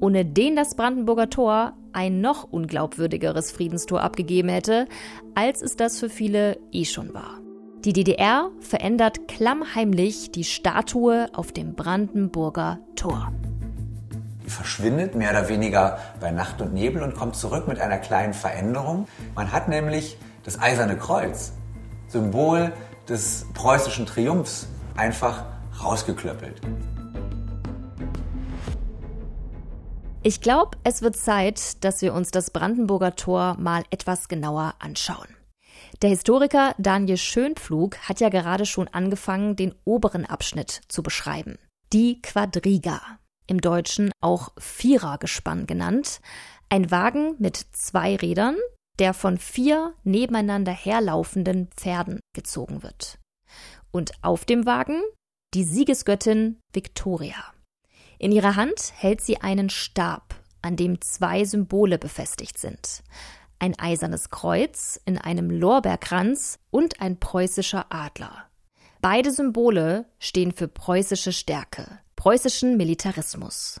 ohne 0.00 0.24
den 0.24 0.56
das 0.56 0.76
Brandenburger 0.76 1.28
Tor 1.28 1.74
ein 1.92 2.20
noch 2.20 2.44
unglaubwürdigeres 2.44 3.50
Friedenstor 3.50 4.00
abgegeben 4.00 4.48
hätte, 4.48 4.86
als 5.34 5.62
es 5.62 5.76
das 5.76 5.98
für 5.98 6.08
viele 6.08 6.58
eh 6.72 6.84
schon 6.84 7.12
war. 7.12 7.40
Die 7.84 7.92
DDR 7.92 8.50
verändert 8.60 9.26
klammheimlich 9.26 10.30
die 10.30 10.44
Statue 10.44 11.28
auf 11.32 11.50
dem 11.50 11.74
Brandenburger 11.74 12.78
Tor 12.94 13.32
verschwindet 14.50 15.14
mehr 15.14 15.30
oder 15.30 15.48
weniger 15.48 15.98
bei 16.20 16.30
Nacht 16.30 16.60
und 16.60 16.74
Nebel 16.74 17.02
und 17.02 17.14
kommt 17.14 17.36
zurück 17.36 17.68
mit 17.68 17.80
einer 17.80 17.98
kleinen 17.98 18.34
Veränderung. 18.34 19.08
Man 19.34 19.52
hat 19.52 19.68
nämlich 19.68 20.18
das 20.44 20.60
Eiserne 20.60 20.96
Kreuz, 20.96 21.52
Symbol 22.08 22.72
des 23.08 23.46
preußischen 23.54 24.06
Triumphs, 24.06 24.68
einfach 24.96 25.44
rausgeklöppelt. 25.82 26.60
Ich 30.22 30.42
glaube, 30.42 30.76
es 30.84 31.00
wird 31.00 31.16
Zeit, 31.16 31.82
dass 31.82 32.02
wir 32.02 32.12
uns 32.12 32.30
das 32.30 32.50
Brandenburger 32.50 33.16
Tor 33.16 33.56
mal 33.58 33.84
etwas 33.90 34.28
genauer 34.28 34.74
anschauen. 34.78 35.28
Der 36.02 36.10
Historiker 36.10 36.74
Daniel 36.78 37.16
Schönpflug 37.16 37.96
hat 37.98 38.20
ja 38.20 38.28
gerade 38.28 38.66
schon 38.66 38.88
angefangen, 38.88 39.56
den 39.56 39.74
oberen 39.84 40.26
Abschnitt 40.26 40.82
zu 40.88 41.02
beschreiben. 41.02 41.58
Die 41.92 42.20
Quadriga 42.20 43.00
im 43.50 43.60
Deutschen 43.60 44.12
auch 44.20 44.52
Vierergespann 44.58 45.66
genannt, 45.66 46.20
ein 46.68 46.92
Wagen 46.92 47.34
mit 47.38 47.56
zwei 47.56 48.14
Rädern, 48.14 48.56
der 49.00 49.12
von 49.12 49.38
vier 49.38 49.92
nebeneinander 50.04 50.72
herlaufenden 50.72 51.68
Pferden 51.76 52.20
gezogen 52.32 52.84
wird. 52.84 53.18
Und 53.90 54.12
auf 54.22 54.44
dem 54.44 54.66
Wagen 54.66 55.02
die 55.52 55.64
Siegesgöttin 55.64 56.60
Victoria. 56.72 57.52
In 58.18 58.30
ihrer 58.30 58.54
Hand 58.54 58.92
hält 58.96 59.20
sie 59.20 59.40
einen 59.40 59.68
Stab, 59.68 60.36
an 60.62 60.76
dem 60.76 61.00
zwei 61.00 61.44
Symbole 61.44 61.98
befestigt 61.98 62.56
sind. 62.56 63.02
Ein 63.58 63.76
eisernes 63.80 64.30
Kreuz 64.30 65.00
in 65.06 65.18
einem 65.18 65.50
Lorbeerkranz 65.50 66.60
und 66.70 67.00
ein 67.00 67.18
preußischer 67.18 67.86
Adler. 67.88 68.49
Beide 69.02 69.30
Symbole 69.32 70.04
stehen 70.18 70.52
für 70.52 70.68
preußische 70.68 71.32
Stärke, 71.32 71.86
preußischen 72.16 72.76
Militarismus. 72.76 73.80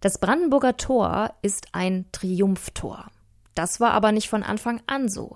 Das 0.00 0.18
Brandenburger 0.18 0.76
Tor 0.76 1.34
ist 1.42 1.66
ein 1.72 2.04
Triumphtor. 2.12 3.10
Das 3.56 3.80
war 3.80 3.90
aber 3.90 4.12
nicht 4.12 4.28
von 4.28 4.44
Anfang 4.44 4.80
an 4.86 5.08
so. 5.08 5.34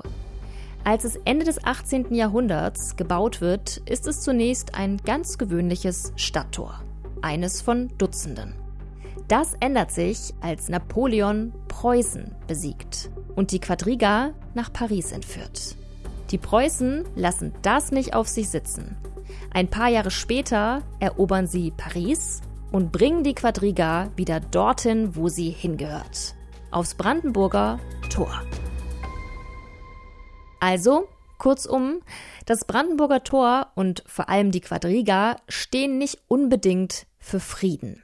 Als 0.85 1.03
es 1.03 1.17
Ende 1.25 1.45
des 1.45 1.65
18. 1.65 2.15
Jahrhunderts 2.15 2.95
gebaut 2.95 3.41
wird, 3.41 3.79
ist 3.87 4.07
es 4.07 4.21
zunächst 4.21 4.77
ein 4.77 4.99
ganz 4.99 5.37
gewöhnliches 5.37 6.13
Stadttor, 6.15 6.81
eines 7.21 7.61
von 7.61 7.89
Dutzenden. 7.99 8.55
Das 9.27 9.55
ändert 9.59 9.91
sich, 9.91 10.33
als 10.41 10.69
Napoleon 10.69 11.53
Preußen 11.67 12.37
besiegt 12.47 13.11
und 13.35 13.51
die 13.51 13.59
Quadriga 13.59 14.33
nach 14.55 14.73
Paris 14.73 15.11
entführt. 15.11 15.75
Die 16.31 16.39
Preußen 16.39 17.05
lassen 17.15 17.55
das 17.63 17.91
nicht 17.91 18.15
auf 18.15 18.29
sich 18.29 18.51
sitzen. 18.51 18.97
Ein 19.51 19.69
paar 19.69 19.89
Jahre 19.89 20.11
später 20.11 20.83
erobern 21.01 21.47
sie 21.47 21.71
Paris 21.71 22.43
und 22.71 22.93
bringen 22.93 23.25
die 23.25 23.35
Quadriga 23.35 24.11
wieder 24.17 24.41
dorthin, 24.41 25.17
wo 25.17 25.29
sie 25.29 25.51
hingehört. 25.51 26.35
Aufs 26.71 26.95
Brandenburger 26.95 27.81
Tor. 28.11 28.43
Also, 30.61 31.09
kurzum, 31.39 32.01
das 32.45 32.67
Brandenburger 32.67 33.25
Tor 33.25 33.69
und 33.75 34.03
vor 34.07 34.29
allem 34.29 34.51
die 34.51 34.61
Quadriga 34.61 35.37
stehen 35.49 35.97
nicht 35.97 36.19
unbedingt 36.29 37.07
für 37.19 37.41
Frieden. 37.41 38.03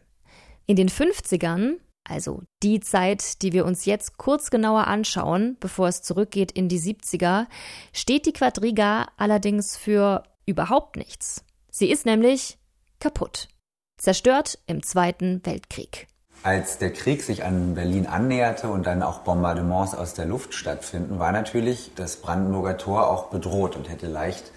In 0.66 0.76
den 0.76 0.88
50ern, 0.88 1.74
also 2.04 2.42
die 2.62 2.80
Zeit, 2.80 3.42
die 3.42 3.52
wir 3.52 3.64
uns 3.64 3.84
jetzt 3.86 4.18
kurz 4.18 4.50
genauer 4.50 4.86
anschauen, 4.86 5.56
bevor 5.58 5.88
es 5.88 6.02
zurückgeht 6.02 6.52
in 6.52 6.68
die 6.68 6.80
70er, 6.80 7.46
steht 7.92 8.26
die 8.26 8.32
Quadriga 8.32 9.08
allerdings 9.16 9.76
für 9.76 10.22
überhaupt 10.46 10.96
nichts. 10.96 11.44
Sie 11.70 11.90
ist 11.90 12.06
nämlich 12.06 12.58
kaputt. 13.00 13.48
Zerstört 13.96 14.58
im 14.66 14.82
Zweiten 14.82 15.40
Weltkrieg. 15.44 16.06
Als 16.42 16.76
der 16.76 16.92
Krieg 16.92 17.22
sich 17.22 17.42
an 17.42 17.74
Berlin 17.74 18.06
annäherte 18.06 18.68
und 18.68 18.86
dann 18.86 19.02
auch 19.02 19.20
Bombardements 19.20 19.94
aus 19.94 20.12
der 20.12 20.26
Luft 20.26 20.52
stattfinden, 20.52 21.18
war 21.18 21.32
natürlich 21.32 21.92
das 21.96 22.16
Brandenburger 22.16 22.76
Tor 22.76 23.08
auch 23.08 23.30
bedroht 23.30 23.76
und 23.76 23.88
hätte 23.88 24.08
leicht 24.08 24.52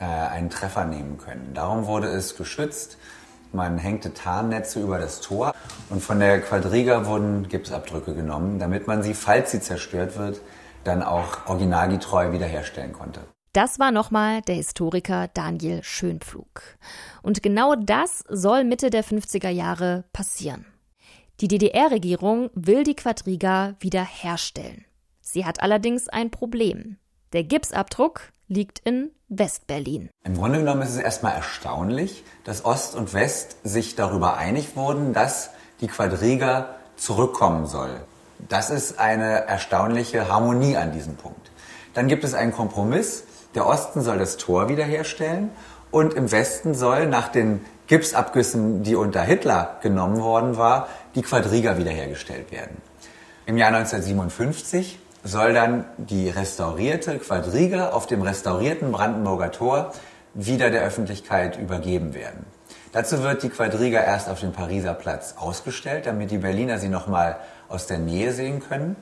äh, 0.00 0.04
einen 0.04 0.50
Treffer 0.50 0.84
nehmen 0.84 1.16
können. 1.16 1.54
Darum 1.54 1.86
wurde 1.86 2.08
es 2.08 2.36
geschützt. 2.36 2.98
Man 3.52 3.78
hängte 3.78 4.12
Tarnnetze 4.12 4.80
über 4.80 4.98
das 4.98 5.20
Tor 5.20 5.54
und 5.90 6.02
von 6.02 6.20
der 6.20 6.40
Quadriga 6.40 7.06
wurden 7.06 7.48
Gipsabdrücke 7.48 8.14
genommen, 8.14 8.58
damit 8.58 8.86
man 8.86 9.02
sie, 9.02 9.14
falls 9.14 9.50
sie 9.50 9.60
zerstört 9.60 10.18
wird, 10.18 10.40
dann 10.84 11.02
auch 11.02 11.46
originalgetreu 11.46 12.32
wiederherstellen 12.32 12.92
konnte. 12.92 13.20
Das 13.52 13.78
war 13.78 13.90
nochmal 13.90 14.42
der 14.42 14.56
Historiker 14.56 15.28
Daniel 15.32 15.82
Schönpflug. 15.82 16.62
Und 17.22 17.42
genau 17.42 17.74
das 17.74 18.22
soll 18.28 18.64
Mitte 18.64 18.90
der 18.90 19.02
50er 19.02 19.48
Jahre 19.48 20.04
passieren. 20.12 20.66
Die 21.40 21.48
DDR-Regierung 21.48 22.50
will 22.54 22.84
die 22.84 22.96
Quadriga 22.96 23.76
wieder 23.80 24.04
herstellen. 24.04 24.84
Sie 25.20 25.44
hat 25.44 25.62
allerdings 25.62 26.08
ein 26.08 26.30
Problem. 26.30 26.98
Der 27.32 27.44
Gipsabdruck 27.44 28.32
liegt 28.48 28.80
in 28.80 29.10
Westberlin. 29.28 30.10
Im 30.24 30.36
Grunde 30.36 30.58
genommen 30.58 30.82
ist 30.82 30.90
es 30.90 30.98
erstmal 30.98 31.34
erstaunlich, 31.34 32.24
dass 32.44 32.64
Ost 32.64 32.96
und 32.96 33.14
West 33.14 33.56
sich 33.62 33.94
darüber 33.94 34.36
einig 34.36 34.74
wurden, 34.74 35.12
dass 35.12 35.50
die 35.80 35.88
Quadriga 35.88 36.74
zurückkommen 36.96 37.66
soll. 37.66 38.00
Das 38.48 38.70
ist 38.70 38.98
eine 38.98 39.46
erstaunliche 39.46 40.28
Harmonie 40.28 40.76
an 40.76 40.92
diesem 40.92 41.16
Punkt. 41.16 41.50
Dann 41.94 42.08
gibt 42.08 42.24
es 42.24 42.34
einen 42.34 42.52
Kompromiss. 42.52 43.24
Der 43.54 43.66
Osten 43.66 44.00
soll 44.00 44.18
das 44.18 44.36
Tor 44.36 44.68
wiederherstellen 44.68 45.50
und 45.90 46.14
im 46.14 46.30
Westen 46.30 46.74
soll 46.74 47.06
nach 47.06 47.28
den 47.28 47.64
Gipsabgüssen, 47.86 48.82
die 48.82 48.94
unter 48.94 49.22
Hitler 49.22 49.78
genommen 49.82 50.20
worden 50.20 50.56
war, 50.56 50.88
die 51.14 51.22
Quadriga 51.22 51.78
wiederhergestellt 51.78 52.52
werden. 52.52 52.76
Im 53.46 53.56
Jahr 53.56 53.68
1957 53.68 54.98
soll 55.28 55.52
dann 55.52 55.84
die 55.98 56.30
restaurierte 56.30 57.18
Quadriga 57.18 57.90
auf 57.90 58.06
dem 58.06 58.22
restaurierten 58.22 58.92
Brandenburger 58.92 59.52
Tor 59.52 59.92
wieder 60.32 60.70
der 60.70 60.82
Öffentlichkeit 60.82 61.58
übergeben 61.58 62.14
werden. 62.14 62.46
Dazu 62.92 63.22
wird 63.22 63.42
die 63.42 63.50
Quadriga 63.50 64.00
erst 64.00 64.30
auf 64.30 64.40
dem 64.40 64.52
Pariser 64.52 64.94
Platz 64.94 65.34
ausgestellt, 65.38 66.06
damit 66.06 66.30
die 66.30 66.38
Berliner 66.38 66.78
sie 66.78 66.88
nochmal 66.88 67.36
aus 67.68 67.86
der 67.86 67.98
Nähe 67.98 68.32
sehen 68.32 68.60
können. 68.60 68.96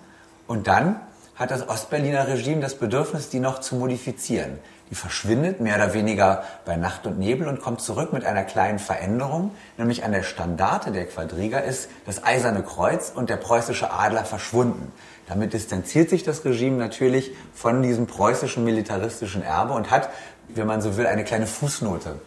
Und 0.49 0.66
dann 0.66 1.00
hat 1.37 1.50
das 1.50 1.68
Ostberliner 1.68 2.26
Regime 2.26 2.61
das 2.61 2.75
Bedürfnis, 2.75 3.28
die 3.28 3.38
noch 3.38 3.61
zu 3.61 3.76
modifizieren. 3.76 4.59
Die 4.90 4.95
verschwindet 4.95 5.61
mehr 5.61 5.76
oder 5.76 5.95
weniger 5.95 6.45
bei 6.64 6.76
Nacht 6.76 7.06
und 7.06 7.18
Nebel 7.18 7.49
und 7.49 7.61
kommt 7.61 7.80
zurück 7.80 8.12
mit 8.12 8.25
einer 8.25 8.45
kleinen 8.45 8.78
Veränderung, 8.78 9.50
nämlich 9.76 10.04
an 10.04 10.12
der 10.12 10.23
Standarte 10.23 10.92
der 10.92 11.06
Quadriga 11.06 11.59
ist 11.59 11.88
das 12.06 12.25
Eiserne 12.25 12.62
Kreuz 12.62 13.12
und 13.14 13.28
der 13.28 13.37
preußische 13.37 13.92
Adler 13.92 14.25
verschwunden. 14.25 14.92
Damit 15.28 15.52
distanziert 15.52 16.09
sich 16.09 16.23
das 16.23 16.45
Regime 16.45 16.76
natürlich 16.76 17.33
von 17.52 17.83
diesem 17.83 18.06
preußischen 18.06 18.64
militaristischen 18.64 19.42
Erbe 19.42 19.73
und 19.73 19.90
hat, 19.90 20.11
wenn 20.49 20.66
man 20.66 20.80
so 20.80 20.97
will, 20.97 21.06
eine 21.06 21.25
kleine 21.25 21.47
Fußnote 21.47 22.21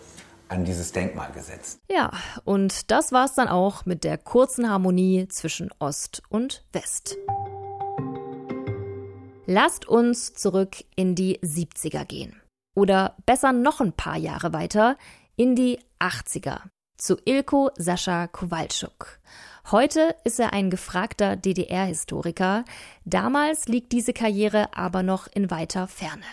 an 0.49 0.65
dieses 0.65 0.91
Denkmal 0.91 1.31
gesetzt. 1.31 1.79
Ja, 1.89 2.11
und 2.43 2.91
das 2.91 3.11
war's 3.11 3.35
dann 3.35 3.47
auch 3.47 3.85
mit 3.85 4.03
der 4.03 4.17
kurzen 4.17 4.69
Harmonie 4.69 5.27
zwischen 5.29 5.69
Ost 5.79 6.23
und 6.29 6.65
West. 6.73 7.17
Lasst 9.45 9.87
uns 9.87 10.33
zurück 10.33 10.83
in 10.95 11.15
die 11.15 11.39
70er 11.39 12.05
gehen. 12.05 12.39
Oder 12.75 13.15
besser 13.25 13.51
noch 13.51 13.79
ein 13.81 13.93
paar 13.93 14.17
Jahre 14.17 14.53
weiter 14.53 14.97
in 15.35 15.55
die 15.55 15.79
80er 15.99 16.59
zu 16.97 17.17
Ilko 17.25 17.71
Sascha 17.75 18.27
Kowalczuk. 18.27 19.19
Heute 19.71 20.15
ist 20.23 20.39
er 20.39 20.51
ein 20.51 20.71
gefragter 20.71 21.35
DDR-Historiker. 21.35 22.65
Damals 23.05 23.67
liegt 23.67 23.91
diese 23.91 24.13
Karriere 24.13 24.75
aber 24.75 25.03
noch 25.03 25.27
in 25.31 25.51
weiter 25.51 25.87
Ferne. 25.87 26.23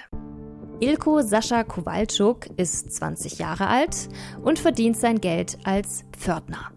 Ilko 0.80 1.20
Sascha 1.20 1.62
Kowalczuk 1.62 2.46
ist 2.56 2.94
20 2.94 3.38
Jahre 3.38 3.66
alt 3.66 4.08
und 4.42 4.58
verdient 4.58 4.96
sein 4.96 5.20
Geld 5.20 5.58
als 5.64 6.06
Pförtner. 6.12 6.70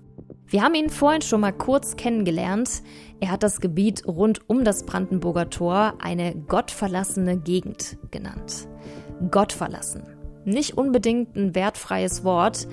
Wir 0.48 0.62
haben 0.62 0.76
ihn 0.76 0.90
vorhin 0.90 1.22
schon 1.22 1.40
mal 1.40 1.54
kurz 1.54 1.96
kennengelernt. 1.96 2.82
Er 3.22 3.32
hat 3.32 3.44
das 3.44 3.62
Gebiet 3.62 4.06
rund 4.06 4.50
um 4.50 4.66
das 4.66 4.86
Brandenburger 4.86 5.50
Tor 5.50 5.94
eine 6.00 6.36
gottverlassene 6.36 7.38
Gegend 7.38 7.98
genannt. 8.12 8.68
Gottverlassen. 9.32 10.04
Nicht 10.44 10.78
unbedingt 10.78 11.38
ein 11.38 11.56
wertfreies 11.56 12.26
Wort. 12.26 12.68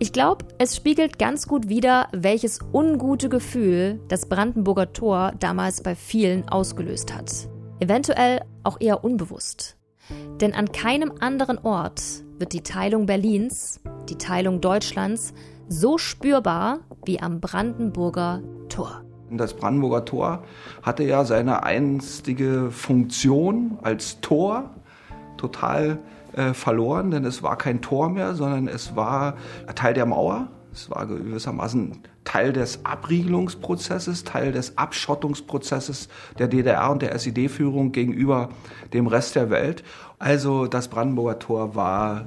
Ich 0.00 0.12
glaube, 0.12 0.44
es 0.58 0.74
spiegelt 0.74 1.18
ganz 1.18 1.46
gut 1.46 1.68
wider, 1.68 2.08
welches 2.12 2.58
ungute 2.72 3.28
Gefühl 3.28 4.00
das 4.08 4.28
Brandenburger 4.28 4.92
Tor 4.92 5.32
damals 5.38 5.82
bei 5.82 5.94
vielen 5.94 6.48
ausgelöst 6.48 7.14
hat. 7.14 7.48
Eventuell 7.78 8.40
auch 8.64 8.80
eher 8.80 9.04
unbewusst. 9.04 9.76
Denn 10.40 10.52
an 10.52 10.72
keinem 10.72 11.12
anderen 11.20 11.58
Ort 11.58 12.02
wird 12.38 12.52
die 12.52 12.62
Teilung 12.62 13.06
Berlins, 13.06 13.80
die 14.08 14.18
Teilung 14.18 14.60
Deutschlands, 14.60 15.32
so 15.68 15.96
spürbar 15.96 16.80
wie 17.06 17.20
am 17.20 17.40
Brandenburger 17.40 18.42
Tor. 18.68 19.04
Das 19.30 19.54
Brandenburger 19.54 20.04
Tor 20.04 20.44
hatte 20.82 21.04
ja 21.04 21.24
seine 21.24 21.62
einstige 21.62 22.70
Funktion 22.70 23.78
als 23.82 24.20
Tor 24.20 24.70
total 25.36 25.98
äh, 26.36 26.54
verloren, 26.54 27.10
denn 27.10 27.24
es 27.24 27.42
war 27.42 27.56
kein 27.56 27.80
Tor 27.80 28.08
mehr, 28.10 28.34
sondern 28.34 28.68
es 28.68 28.96
war 28.96 29.36
Teil 29.74 29.94
der 29.94 30.06
Mauer. 30.06 30.48
Es 30.72 30.90
war 30.90 31.06
gewissermaßen 31.06 32.02
Teil 32.24 32.52
des 32.52 32.84
Abriegelungsprozesses, 32.84 34.24
Teil 34.24 34.50
des 34.50 34.76
Abschottungsprozesses 34.76 36.08
der 36.38 36.48
DDR 36.48 36.90
und 36.90 37.00
der 37.02 37.14
SED-Führung 37.14 37.92
gegenüber 37.92 38.48
dem 38.92 39.06
Rest 39.06 39.36
der 39.36 39.50
Welt. 39.50 39.84
Also 40.18 40.66
das 40.66 40.88
Brandenburger 40.88 41.38
Tor 41.38 41.74
war 41.76 42.26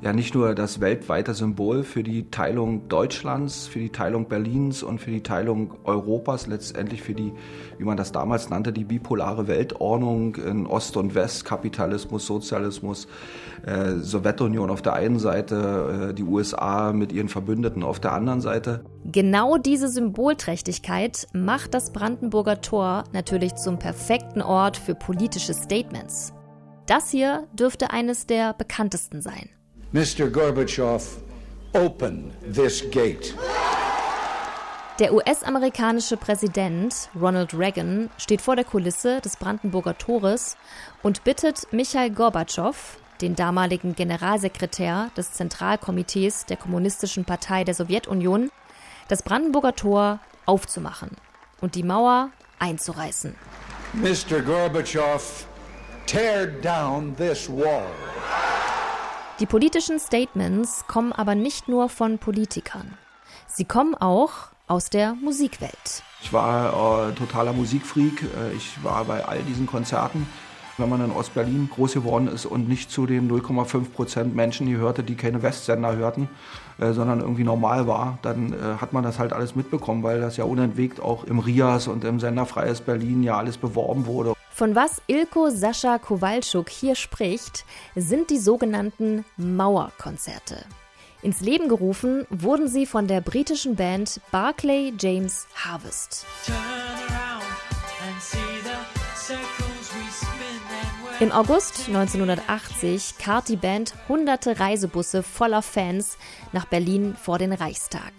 ja 0.00 0.12
nicht 0.12 0.34
nur 0.34 0.54
das 0.54 0.80
weltweite 0.80 1.34
Symbol 1.34 1.82
für 1.82 2.02
die 2.02 2.30
Teilung 2.30 2.88
Deutschlands, 2.88 3.66
für 3.66 3.80
die 3.80 3.90
Teilung 3.90 4.28
Berlins 4.28 4.82
und 4.82 5.00
für 5.00 5.10
die 5.10 5.22
Teilung 5.22 5.74
Europas, 5.84 6.46
letztendlich 6.46 7.02
für 7.02 7.14
die, 7.14 7.32
wie 7.78 7.84
man 7.84 7.96
das 7.96 8.12
damals 8.12 8.48
nannte, 8.48 8.72
die 8.72 8.84
bipolare 8.84 9.48
Weltordnung 9.48 10.36
in 10.36 10.66
Ost 10.66 10.96
und 10.96 11.14
West, 11.14 11.44
Kapitalismus, 11.44 12.26
Sozialismus, 12.26 13.08
äh, 13.66 13.96
Sowjetunion 13.96 14.70
auf 14.70 14.82
der 14.82 14.94
einen 14.94 15.18
Seite, 15.18 16.10
äh, 16.10 16.14
die 16.14 16.24
USA 16.24 16.92
mit 16.92 17.12
ihren 17.12 17.28
Verbündeten 17.28 17.82
auf 17.82 17.98
der 17.98 18.12
anderen 18.12 18.40
Seite. 18.40 18.84
Genau 19.04 19.58
diese 19.58 19.88
Symbolträchtigkeit 19.88 21.26
macht 21.32 21.74
das 21.74 21.92
Brandenburger 21.92 22.60
Tor 22.60 23.04
natürlich 23.12 23.56
zum 23.56 23.78
perfekten 23.78 24.42
Ort 24.42 24.76
für 24.76 24.94
politische 24.94 25.54
Statements. 25.54 26.32
Das 26.86 27.10
hier 27.10 27.48
dürfte 27.52 27.90
eines 27.90 28.26
der 28.26 28.54
bekanntesten 28.54 29.20
sein. 29.20 29.50
Mr. 29.90 30.28
Gorbachev, 30.28 31.16
open 31.72 32.30
this 32.42 32.82
gate. 32.90 33.34
Der 34.98 35.14
US-amerikanische 35.14 36.18
Präsident 36.18 37.08
Ronald 37.18 37.54
Reagan 37.54 38.10
steht 38.18 38.42
vor 38.42 38.54
der 38.54 38.66
Kulisse 38.66 39.22
des 39.22 39.38
Brandenburger 39.38 39.96
Tores 39.96 40.58
und 41.02 41.24
bittet 41.24 41.72
Michail 41.72 42.10
Gorbatschow, 42.10 42.98
den 43.22 43.34
damaligen 43.34 43.94
Generalsekretär 43.94 45.10
des 45.16 45.32
Zentralkomitees 45.32 46.44
der 46.44 46.58
Kommunistischen 46.58 47.24
Partei 47.24 47.64
der 47.64 47.72
Sowjetunion, 47.72 48.50
das 49.08 49.22
Brandenburger 49.22 49.74
Tor 49.74 50.20
aufzumachen 50.44 51.12
und 51.62 51.76
die 51.76 51.82
Mauer 51.82 52.28
einzureißen. 52.58 53.34
Mr. 53.94 54.42
Gorbachev, 54.42 55.46
tear 56.04 56.46
down 56.46 57.16
this 57.16 57.48
wall. 57.48 57.86
Die 59.40 59.46
politischen 59.46 60.00
Statements 60.00 60.84
kommen 60.88 61.12
aber 61.12 61.36
nicht 61.36 61.68
nur 61.68 61.88
von 61.88 62.18
Politikern. 62.18 62.94
Sie 63.46 63.64
kommen 63.64 63.94
auch 63.94 64.32
aus 64.66 64.90
der 64.90 65.14
Musikwelt. 65.14 66.02
Ich 66.22 66.32
war 66.32 67.10
äh, 67.10 67.12
totaler 67.12 67.52
Musikfreak. 67.52 68.22
Äh, 68.22 68.56
ich 68.56 68.82
war 68.82 69.04
bei 69.04 69.24
all 69.24 69.38
diesen 69.42 69.68
Konzerten. 69.68 70.26
Wenn 70.76 70.88
man 70.88 71.04
in 71.04 71.12
Ostberlin 71.12 71.70
groß 71.72 71.94
geworden 71.94 72.26
ist 72.26 72.46
und 72.46 72.68
nicht 72.68 72.90
zu 72.90 73.06
den 73.06 73.30
0,5 73.30 73.90
Prozent 73.90 74.34
Menschen 74.34 74.66
hier 74.66 74.78
hörte, 74.78 75.04
die 75.04 75.14
keine 75.14 75.40
Westsender 75.40 75.94
hörten, 75.94 76.28
äh, 76.78 76.92
sondern 76.92 77.20
irgendwie 77.20 77.44
normal 77.44 77.86
war, 77.86 78.18
dann 78.22 78.52
äh, 78.52 78.56
hat 78.80 78.92
man 78.92 79.04
das 79.04 79.20
halt 79.20 79.32
alles 79.32 79.54
mitbekommen, 79.54 80.02
weil 80.02 80.20
das 80.20 80.36
ja 80.36 80.44
unentwegt 80.44 81.00
auch 81.00 81.22
im 81.22 81.38
RIAS 81.38 81.86
und 81.86 82.02
im 82.02 82.18
Sender 82.18 82.44
Freies 82.44 82.80
Berlin 82.80 83.22
ja 83.22 83.38
alles 83.38 83.56
beworben 83.56 84.06
wurde. 84.06 84.34
Von 84.58 84.74
was 84.74 85.00
Ilko 85.06 85.50
Sascha 85.50 86.00
Kowalczuk 86.00 86.68
hier 86.68 86.96
spricht, 86.96 87.64
sind 87.94 88.28
die 88.28 88.38
sogenannten 88.38 89.24
Mauerkonzerte. 89.36 90.64
Ins 91.22 91.40
Leben 91.40 91.68
gerufen 91.68 92.26
wurden 92.28 92.66
sie 92.66 92.84
von 92.84 93.06
der 93.06 93.20
britischen 93.20 93.76
Band 93.76 94.20
Barclay 94.32 94.92
James 94.98 95.46
Harvest. 95.54 96.26
Im 101.20 101.30
August 101.30 101.86
1980 101.86 103.16
karrt 103.18 103.48
die 103.48 103.54
Band 103.54 103.94
hunderte 104.08 104.58
Reisebusse 104.58 105.22
voller 105.22 105.62
Fans 105.62 106.18
nach 106.50 106.64
Berlin 106.64 107.14
vor 107.14 107.38
den 107.38 107.52
Reichstag, 107.52 108.12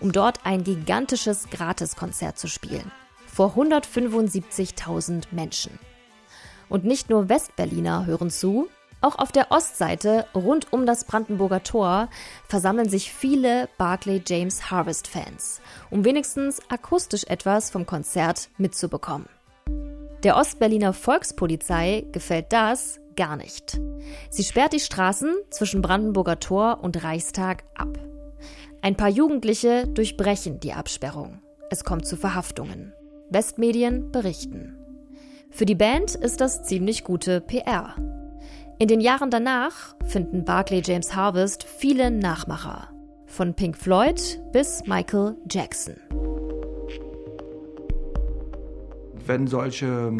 um 0.00 0.10
dort 0.10 0.40
ein 0.44 0.64
gigantisches 0.64 1.48
Gratiskonzert 1.48 2.40
zu 2.40 2.48
spielen 2.48 2.90
vor 3.36 3.54
175.000 3.54 5.24
Menschen. 5.30 5.78
Und 6.70 6.86
nicht 6.86 7.10
nur 7.10 7.28
Westberliner 7.28 8.06
hören 8.06 8.30
zu, 8.30 8.68
auch 9.02 9.18
auf 9.18 9.30
der 9.30 9.50
Ostseite 9.50 10.24
rund 10.34 10.72
um 10.72 10.86
das 10.86 11.04
Brandenburger 11.04 11.62
Tor 11.62 12.08
versammeln 12.48 12.88
sich 12.88 13.12
viele 13.12 13.68
Barclay 13.76 14.22
James 14.26 14.70
Harvest 14.70 15.06
Fans, 15.06 15.60
um 15.90 16.06
wenigstens 16.06 16.62
akustisch 16.70 17.24
etwas 17.24 17.68
vom 17.68 17.84
Konzert 17.84 18.48
mitzubekommen. 18.56 19.28
Der 20.22 20.38
Ostberliner 20.38 20.94
Volkspolizei 20.94 22.06
gefällt 22.12 22.54
das 22.54 23.00
gar 23.16 23.36
nicht. 23.36 23.78
Sie 24.30 24.44
sperrt 24.44 24.72
die 24.72 24.80
Straßen 24.80 25.34
zwischen 25.50 25.82
Brandenburger 25.82 26.40
Tor 26.40 26.78
und 26.80 27.04
Reichstag 27.04 27.64
ab. 27.74 27.98
Ein 28.80 28.96
paar 28.96 29.10
Jugendliche 29.10 29.86
durchbrechen 29.88 30.58
die 30.58 30.72
Absperrung. 30.72 31.42
Es 31.68 31.84
kommt 31.84 32.06
zu 32.06 32.16
Verhaftungen. 32.16 32.94
Westmedien 33.30 34.12
berichten. 34.12 34.76
Für 35.50 35.66
die 35.66 35.74
Band 35.74 36.14
ist 36.14 36.40
das 36.40 36.62
ziemlich 36.62 37.02
gute 37.02 37.40
PR. 37.40 37.94
In 38.78 38.88
den 38.88 39.00
Jahren 39.00 39.30
danach 39.30 39.96
finden 40.04 40.44
Barclay 40.44 40.82
James 40.84 41.16
Harvest 41.16 41.64
viele 41.64 42.10
Nachmacher. 42.10 42.88
Von 43.26 43.54
Pink 43.54 43.76
Floyd 43.76 44.40
bis 44.52 44.82
Michael 44.86 45.36
Jackson. 45.50 45.96
Wenn 49.26 49.48
solche 49.48 50.12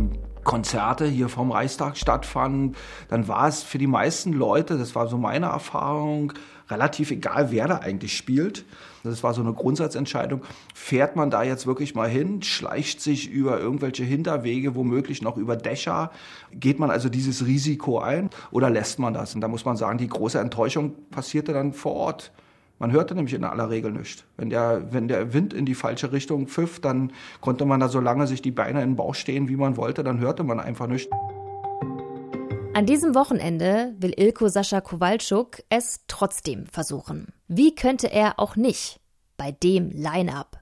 Konzerte 0.42 1.06
hier 1.06 1.28
vom 1.28 1.52
Reichstag 1.52 1.96
stattfanden, 1.96 2.74
dann 3.08 3.28
war 3.28 3.46
es 3.46 3.62
für 3.62 3.78
die 3.78 3.86
meisten 3.86 4.32
Leute, 4.32 4.78
das 4.78 4.94
war 4.96 5.06
so 5.06 5.16
meine 5.16 5.46
Erfahrung, 5.46 6.32
relativ 6.68 7.12
egal, 7.12 7.50
wer 7.50 7.68
da 7.68 7.78
eigentlich 7.78 8.16
spielt. 8.16 8.64
Das 9.10 9.22
war 9.22 9.34
so 9.34 9.40
eine 9.40 9.52
Grundsatzentscheidung. 9.52 10.42
Fährt 10.74 11.16
man 11.16 11.30
da 11.30 11.42
jetzt 11.42 11.66
wirklich 11.66 11.94
mal 11.94 12.08
hin, 12.08 12.42
schleicht 12.42 13.00
sich 13.00 13.30
über 13.30 13.58
irgendwelche 13.58 14.04
Hinterwege, 14.04 14.74
womöglich 14.74 15.22
noch 15.22 15.36
über 15.36 15.56
Dächer? 15.56 16.10
Geht 16.52 16.78
man 16.78 16.90
also 16.90 17.08
dieses 17.08 17.46
Risiko 17.46 17.98
ein 17.98 18.30
oder 18.50 18.70
lässt 18.70 18.98
man 18.98 19.14
das? 19.14 19.34
Und 19.34 19.40
da 19.40 19.48
muss 19.48 19.64
man 19.64 19.76
sagen, 19.76 19.98
die 19.98 20.08
große 20.08 20.38
Enttäuschung 20.38 20.94
passierte 21.10 21.52
dann 21.52 21.72
vor 21.72 21.94
Ort. 21.94 22.32
Man 22.78 22.92
hörte 22.92 23.14
nämlich 23.14 23.32
in 23.32 23.44
aller 23.44 23.70
Regel 23.70 23.90
nichts. 23.90 24.24
Wenn 24.36 24.50
der, 24.50 24.92
wenn 24.92 25.08
der 25.08 25.32
Wind 25.32 25.54
in 25.54 25.64
die 25.64 25.74
falsche 25.74 26.12
Richtung 26.12 26.46
pfiff, 26.46 26.78
dann 26.78 27.10
konnte 27.40 27.64
man 27.64 27.80
da 27.80 27.88
so 27.88 28.00
lange 28.00 28.26
sich 28.26 28.42
die 28.42 28.50
Beine 28.50 28.82
in 28.82 28.90
den 28.90 28.96
Bauch 28.96 29.14
stehen, 29.14 29.48
wie 29.48 29.56
man 29.56 29.78
wollte, 29.78 30.04
dann 30.04 30.20
hörte 30.20 30.44
man 30.44 30.60
einfach 30.60 30.86
nichts. 30.86 31.10
An 32.76 32.84
diesem 32.84 33.14
Wochenende 33.14 33.94
will 34.00 34.12
Ilko 34.18 34.48
Sascha 34.48 34.82
Kowalczuk 34.82 35.62
es 35.70 36.00
trotzdem 36.08 36.66
versuchen. 36.66 37.32
Wie 37.48 37.74
könnte 37.74 38.12
er 38.12 38.38
auch 38.38 38.54
nicht 38.54 39.00
bei 39.38 39.50
dem 39.50 39.88
Line-up? 39.92 40.58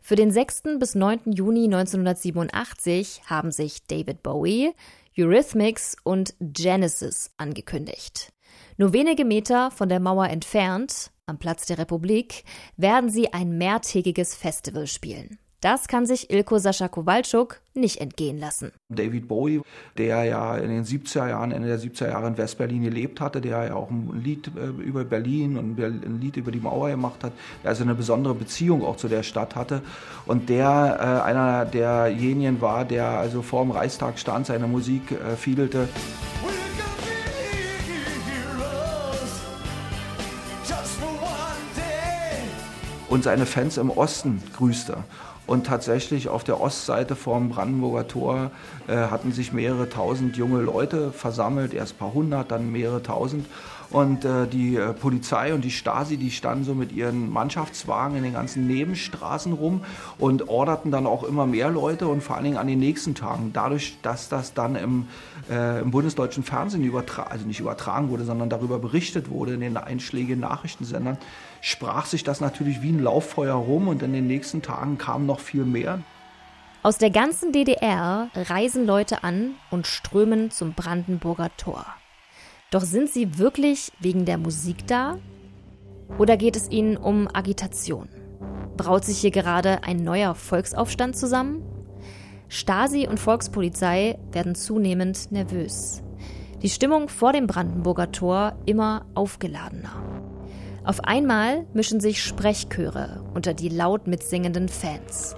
Für 0.00 0.16
den 0.16 0.30
6. 0.30 0.78
bis 0.78 0.94
9. 0.94 1.32
Juni 1.32 1.64
1987 1.64 3.24
haben 3.26 3.52
sich 3.52 3.86
David 3.86 4.22
Bowie, 4.22 4.72
Eurythmics 5.18 5.96
und 6.02 6.32
Genesis 6.40 7.30
angekündigt. 7.36 8.32
Nur 8.78 8.94
wenige 8.94 9.26
Meter 9.26 9.70
von 9.70 9.90
der 9.90 10.00
Mauer 10.00 10.30
entfernt, 10.30 11.10
am 11.26 11.38
Platz 11.38 11.66
der 11.66 11.76
Republik, 11.76 12.44
werden 12.78 13.10
sie 13.10 13.34
ein 13.34 13.58
mehrtägiges 13.58 14.34
Festival 14.34 14.86
spielen. 14.86 15.38
Das 15.60 15.88
kann 15.88 16.06
sich 16.06 16.30
Ilko 16.30 16.58
Sascha 16.58 16.88
Kowalczuk 16.88 17.60
nicht 17.74 18.00
entgehen 18.00 18.38
lassen. 18.38 18.72
David 18.88 19.28
Bowie, 19.28 19.60
der 19.98 20.24
ja 20.24 20.56
in 20.56 20.70
den 20.70 20.84
70er 20.84 21.28
Jahren, 21.28 21.52
Ende 21.52 21.68
der 21.68 21.78
70er 21.78 22.08
Jahre 22.08 22.28
in 22.28 22.38
Westberlin 22.38 22.82
gelebt 22.82 23.20
hatte, 23.20 23.42
der 23.42 23.66
ja 23.66 23.74
auch 23.74 23.90
ein 23.90 24.22
Lied 24.24 24.50
äh, 24.56 24.68
über 24.82 25.04
Berlin 25.04 25.58
und 25.58 25.78
ein 25.78 26.18
Lied 26.18 26.38
über 26.38 26.50
die 26.50 26.60
Mauer 26.60 26.88
gemacht 26.88 27.22
hat, 27.22 27.32
der 27.62 27.70
also 27.70 27.82
eine 27.82 27.94
besondere 27.94 28.34
Beziehung 28.34 28.82
auch 28.82 28.96
zu 28.96 29.08
der 29.08 29.22
Stadt 29.22 29.54
hatte 29.54 29.82
und 30.24 30.48
der 30.48 30.96
äh, 30.98 31.28
einer 31.28 31.66
derjenigen 31.66 32.62
war, 32.62 32.86
der 32.86 33.06
also 33.06 33.42
vor 33.42 33.62
dem 33.62 33.72
Reichstag 33.72 34.18
stand, 34.18 34.46
seine 34.46 34.66
Musik 34.66 35.12
äh, 35.12 35.36
fiedelte. 35.36 35.88
und 43.10 43.24
seine 43.24 43.44
Fans 43.44 43.76
im 43.76 43.90
Osten 43.90 44.40
grüßte. 44.56 44.98
Und 45.50 45.66
tatsächlich 45.66 46.28
auf 46.28 46.44
der 46.44 46.60
Ostseite 46.60 47.16
vorm 47.16 47.48
Brandenburger 47.48 48.06
Tor 48.06 48.52
äh, 48.86 48.94
hatten 48.94 49.32
sich 49.32 49.52
mehrere 49.52 49.88
tausend 49.88 50.36
junge 50.36 50.60
Leute 50.60 51.10
versammelt, 51.10 51.74
erst 51.74 51.94
ein 51.94 51.98
paar 51.98 52.14
hundert, 52.14 52.52
dann 52.52 52.70
mehrere 52.70 53.02
tausend. 53.02 53.46
Und 53.90 54.24
äh, 54.24 54.46
die 54.46 54.76
äh, 54.76 54.92
Polizei 54.92 55.52
und 55.52 55.64
die 55.64 55.72
Stasi, 55.72 56.18
die 56.18 56.30
standen 56.30 56.62
so 56.62 56.74
mit 56.76 56.92
ihren 56.92 57.32
Mannschaftswagen 57.32 58.16
in 58.16 58.22
den 58.22 58.34
ganzen 58.34 58.68
Nebenstraßen 58.68 59.52
rum 59.52 59.80
und 60.18 60.48
orderten 60.48 60.92
dann 60.92 61.04
auch 61.04 61.24
immer 61.24 61.46
mehr 61.46 61.68
Leute 61.68 62.06
und 62.06 62.22
vor 62.22 62.36
allen 62.36 62.44
Dingen 62.44 62.56
an 62.56 62.68
den 62.68 62.78
nächsten 62.78 63.16
Tagen. 63.16 63.50
Dadurch, 63.52 63.98
dass 64.02 64.28
das 64.28 64.54
dann 64.54 64.76
im, 64.76 65.08
äh, 65.50 65.80
im 65.80 65.90
bundesdeutschen 65.90 66.44
Fernsehen 66.44 66.84
übertragen, 66.84 67.32
also 67.32 67.44
nicht 67.44 67.58
übertragen 67.58 68.08
wurde, 68.08 68.22
sondern 68.22 68.50
darüber 68.50 68.78
berichtet 68.78 69.28
wurde 69.30 69.54
in 69.54 69.60
den 69.62 69.76
einschlägigen 69.76 70.38
Nachrichtensendern, 70.38 71.18
sprach 71.60 72.06
sich 72.06 72.24
das 72.24 72.40
natürlich 72.40 72.82
wie 72.82 72.90
ein 72.90 73.02
Lauffeuer 73.02 73.54
rum 73.54 73.88
und 73.88 74.02
in 74.02 74.12
den 74.12 74.26
nächsten 74.26 74.62
Tagen 74.62 74.98
kam 74.98 75.26
noch 75.26 75.40
viel 75.40 75.64
mehr. 75.64 76.00
Aus 76.82 76.96
der 76.96 77.10
ganzen 77.10 77.52
DDR 77.52 78.30
reisen 78.34 78.86
Leute 78.86 79.22
an 79.22 79.54
und 79.70 79.86
strömen 79.86 80.50
zum 80.50 80.72
Brandenburger 80.72 81.50
Tor. 81.58 81.84
Doch 82.70 82.82
sind 82.82 83.10
sie 83.10 83.38
wirklich 83.38 83.92
wegen 84.00 84.24
der 84.24 84.38
Musik 84.38 84.86
da? 84.86 85.18
Oder 86.18 86.36
geht 86.36 86.56
es 86.56 86.70
ihnen 86.70 86.96
um 86.96 87.28
Agitation? 87.32 88.08
Braut 88.76 89.04
sich 89.04 89.18
hier 89.18 89.30
gerade 89.30 89.82
ein 89.84 89.98
neuer 89.98 90.34
Volksaufstand 90.34 91.16
zusammen? 91.16 91.62
Stasi 92.48 93.06
und 93.06 93.20
Volkspolizei 93.20 94.18
werden 94.32 94.54
zunehmend 94.54 95.30
nervös. 95.30 96.02
Die 96.62 96.70
Stimmung 96.70 97.08
vor 97.08 97.32
dem 97.32 97.46
Brandenburger 97.46 98.10
Tor 98.10 98.58
immer 98.66 99.06
aufgeladener. 99.14 100.09
Auf 100.84 101.04
einmal 101.04 101.66
mischen 101.74 102.00
sich 102.00 102.22
Sprechchöre 102.22 103.22
unter 103.34 103.52
die 103.52 103.68
laut 103.68 104.06
mitsingenden 104.06 104.68
Fans. 104.68 105.36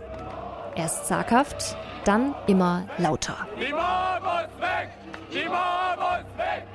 Erst 0.77 1.07
zaghaft, 1.07 1.77
dann 2.05 2.35
immer 2.47 2.87
lauter. 2.99 3.37
Die 3.61 3.73
Mauer 3.73 4.21
muss 4.23 4.61
weg! 4.61 4.91
Die 5.33 5.49
Mauer 5.49 5.97
muss 5.97 6.39
weg! 6.39 6.67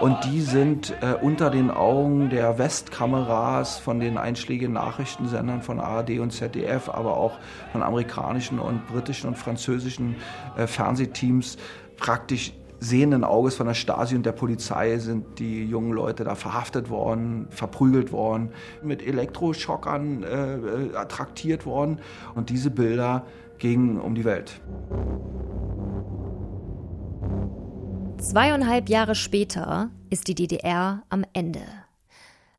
Und 0.00 0.24
die 0.24 0.40
sind 0.40 0.94
äh, 1.00 1.14
unter 1.20 1.50
den 1.50 1.70
Augen 1.70 2.30
der 2.30 2.58
Westkameras 2.58 3.78
von 3.78 4.00
den 4.00 4.18
einschlägigen 4.18 4.72
Nachrichtensendern 4.72 5.62
von 5.62 5.78
ARD 5.78 6.18
und 6.18 6.32
ZDF, 6.32 6.88
aber 6.88 7.16
auch 7.16 7.38
von 7.72 7.82
amerikanischen 7.82 8.58
und 8.58 8.86
britischen 8.88 9.28
und 9.28 9.36
französischen 9.36 10.16
äh, 10.56 10.66
Fernsehteams 10.66 11.56
praktisch 11.96 12.52
sehenden 12.86 13.24
Auges 13.24 13.56
von 13.56 13.66
der 13.66 13.74
Stasi 13.74 14.14
und 14.14 14.24
der 14.24 14.32
Polizei 14.32 14.98
sind 14.98 15.38
die 15.38 15.64
jungen 15.64 15.92
Leute 15.92 16.24
da 16.24 16.34
verhaftet 16.34 16.88
worden, 16.90 17.46
verprügelt 17.50 18.12
worden, 18.12 18.50
mit 18.82 19.06
Elektroschockern 19.06 20.22
äh, 20.22 20.54
äh 20.56 20.96
attraktiert 20.96 21.66
worden. 21.66 22.00
Und 22.34 22.50
diese 22.50 22.70
Bilder 22.70 23.26
gingen 23.58 24.00
um 24.00 24.14
die 24.14 24.24
Welt. 24.24 24.60
Zweieinhalb 28.18 28.88
Jahre 28.88 29.14
später 29.14 29.90
ist 30.10 30.28
die 30.28 30.34
DDR 30.34 31.02
am 31.08 31.24
Ende. 31.32 31.60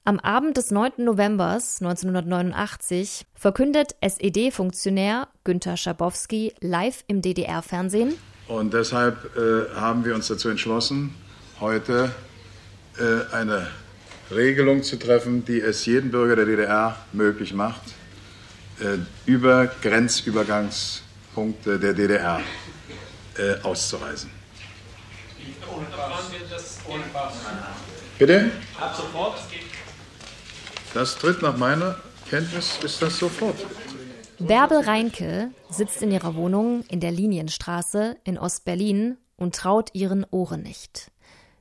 Am 0.03 0.19
Abend 0.19 0.55
des 0.55 0.71
9. 0.71 0.91
November 0.99 1.53
1989 1.53 3.25
verkündet 3.33 3.95
SED-Funktionär 3.99 5.27
Günter 5.43 5.75
Schabowski 5.75 6.53
live 6.61 7.03
im 7.07 7.21
DDR-Fernsehen. 7.21 8.13
Und 8.47 8.73
deshalb 8.73 9.35
äh, 9.35 9.75
haben 9.75 10.05
wir 10.05 10.15
uns 10.15 10.27
dazu 10.27 10.49
entschlossen, 10.49 11.13
heute 11.59 12.13
äh, 12.97 13.35
eine 13.35 13.67
Regelung 14.31 14.83
zu 14.83 14.97
treffen, 14.97 15.43
die 15.45 15.59
es 15.59 15.85
jedem 15.85 16.11
Bürger 16.11 16.37
der 16.37 16.45
DDR 16.45 16.95
möglich 17.11 17.53
macht, 17.53 17.81
äh, 18.79 18.97
über 19.25 19.67
Grenzübergangspunkte 19.81 21.77
der 21.77 21.93
DDR 21.93 22.39
äh, 23.37 23.55
auszureisen. 23.63 24.31
Bitte? 28.17 28.51
Ab 28.79 28.95
sofort? 28.95 29.39
Das 30.93 31.17
tritt 31.17 31.41
nach 31.41 31.57
meiner 31.57 31.99
Kenntnis, 32.29 32.79
ist 32.81 33.01
das 33.01 33.17
sofort. 33.19 33.57
Bärbel 34.39 34.81
Reinke 34.81 35.49
sitzt 35.69 36.03
in 36.03 36.11
ihrer 36.11 36.35
Wohnung 36.35 36.83
in 36.89 36.99
der 36.99 37.11
Linienstraße 37.11 38.17
in 38.23 38.37
Ostberlin 38.37 39.17
und 39.35 39.55
traut 39.55 39.89
ihren 39.93 40.25
Ohren 40.29 40.61
nicht. 40.61 41.11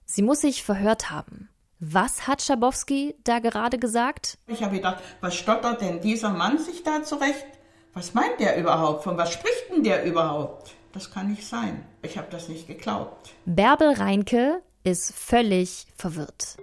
Sie 0.04 0.20
muss 0.20 0.42
sich 0.42 0.62
verhört 0.62 1.10
haben. 1.10 1.48
Was 1.80 2.26
hat 2.26 2.42
Schabowski 2.42 3.14
da 3.24 3.38
gerade 3.38 3.78
gesagt? 3.78 4.36
Ich 4.46 4.62
habe 4.62 4.76
gedacht, 4.76 5.02
was 5.22 5.34
stottert 5.34 5.80
denn 5.80 6.02
dieser 6.02 6.30
Mann 6.30 6.58
sich 6.58 6.82
da 6.82 7.02
zurecht? 7.02 7.46
Was 7.94 8.12
meint 8.12 8.40
der 8.40 8.58
überhaupt? 8.58 9.04
Von 9.04 9.16
was 9.16 9.32
spricht 9.32 9.70
denn 9.70 9.82
der 9.82 10.04
überhaupt? 10.04 10.74
Das 10.92 11.10
kann 11.10 11.30
nicht 11.30 11.46
sein. 11.46 11.84
Ich 12.02 12.18
habe 12.18 12.28
das 12.30 12.48
nicht 12.48 12.66
geglaubt. 12.66 13.30
Bärbel 13.46 13.92
Reinke 13.92 14.60
ist 14.84 15.14
völlig 15.14 15.86
verwirrt. 15.96 16.58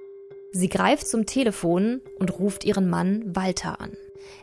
Sie 0.52 0.70
greift 0.70 1.08
zum 1.08 1.26
Telefon 1.26 2.02
und 2.20 2.38
ruft 2.38 2.64
ihren 2.66 2.88
Mann 2.88 3.36
Walter 3.36 3.82
an. 3.82 3.94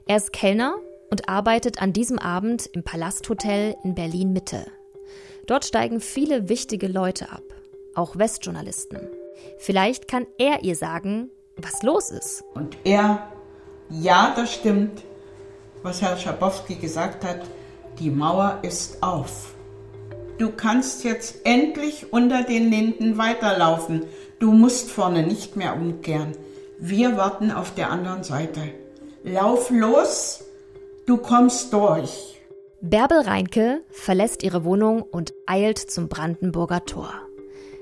Er 0.07 0.17
ist 0.17 0.33
Kellner 0.33 0.75
und 1.11 1.29
arbeitet 1.29 1.83
an 1.83 1.93
diesem 1.93 2.19
Abend 2.19 2.67
im 2.73 2.83
Palasthotel 2.83 3.77
in 3.85 3.95
Berlin 3.95 4.33
Mitte. 4.33 4.67
Dort 5.47 5.65
steigen 5.65 6.01
viele 6.01 6.49
wichtige 6.49 6.87
Leute 6.87 7.31
ab, 7.33 7.43
auch 7.95 8.17
Westjournalisten. 8.17 8.99
Vielleicht 9.59 10.09
kann 10.09 10.27
er 10.39 10.63
ihr 10.63 10.77
sagen, 10.77 11.31
was 11.57 11.83
los 11.83 12.11
ist. 12.11 12.45
Und 12.55 12.77
er, 12.85 13.31
ja, 13.89 14.33
das 14.37 14.55
stimmt, 14.55 15.03
was 15.83 16.03
Herr 16.03 16.17
Schabowski 16.17 16.77
gesagt 16.77 17.25
hat, 17.25 17.41
die 17.99 18.11
Mauer 18.11 18.59
ist 18.63 19.03
auf. 19.03 19.55
Du 20.39 20.51
kannst 20.51 21.05
jetzt 21.05 21.45
endlich 21.45 22.13
unter 22.13 22.43
den 22.43 22.71
Linden 22.71 23.19
weiterlaufen. 23.19 24.05
Du 24.39 24.53
musst 24.53 24.91
vorne 24.91 25.27
nicht 25.27 25.57
mehr 25.57 25.75
umkehren. 25.75 26.33
Wir 26.79 27.19
warten 27.19 27.51
auf 27.51 27.75
der 27.75 27.91
anderen 27.91 28.25
Seite. 28.25 28.61
Lauf 29.23 29.69
los, 29.71 30.45
du 31.11 31.17
kommst 31.17 31.73
durch. 31.73 32.41
Bärbel 32.81 33.23
Reinke 33.23 33.83
verlässt 33.91 34.45
ihre 34.45 34.65
Wohnung 34.65 35.03
und 35.03 35.35
eilt 35.45 35.79
zum 35.79 36.09
Brandenburger 36.09 36.85
Tor. 36.85 37.13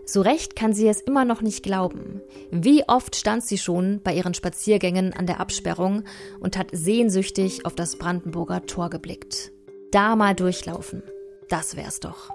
So 0.07 0.23
recht 0.23 0.57
kann 0.57 0.73
sie 0.73 0.89
es 0.89 1.03
immer 1.03 1.27
noch 1.27 1.43
nicht 1.43 1.63
glauben. 1.63 2.23
Wie 2.51 2.89
oft 2.89 3.15
stand 3.17 3.45
sie 3.45 3.59
schon 3.59 4.01
bei 4.03 4.15
ihren 4.15 4.33
Spaziergängen 4.33 5.13
an 5.13 5.27
der 5.27 5.41
Absperrung 5.41 6.05
und 6.41 6.57
hat 6.57 6.69
sehnsüchtig 6.73 7.67
auf 7.67 7.75
das 7.75 7.97
Brandenburger 7.97 8.65
Tor 8.65 8.89
geblickt. 8.89 9.53
Da 9.93 10.17
mal 10.17 10.35
durchlaufen. 10.35 11.03
Das 11.51 11.77
wär's 11.77 12.01
doch. 12.01 12.31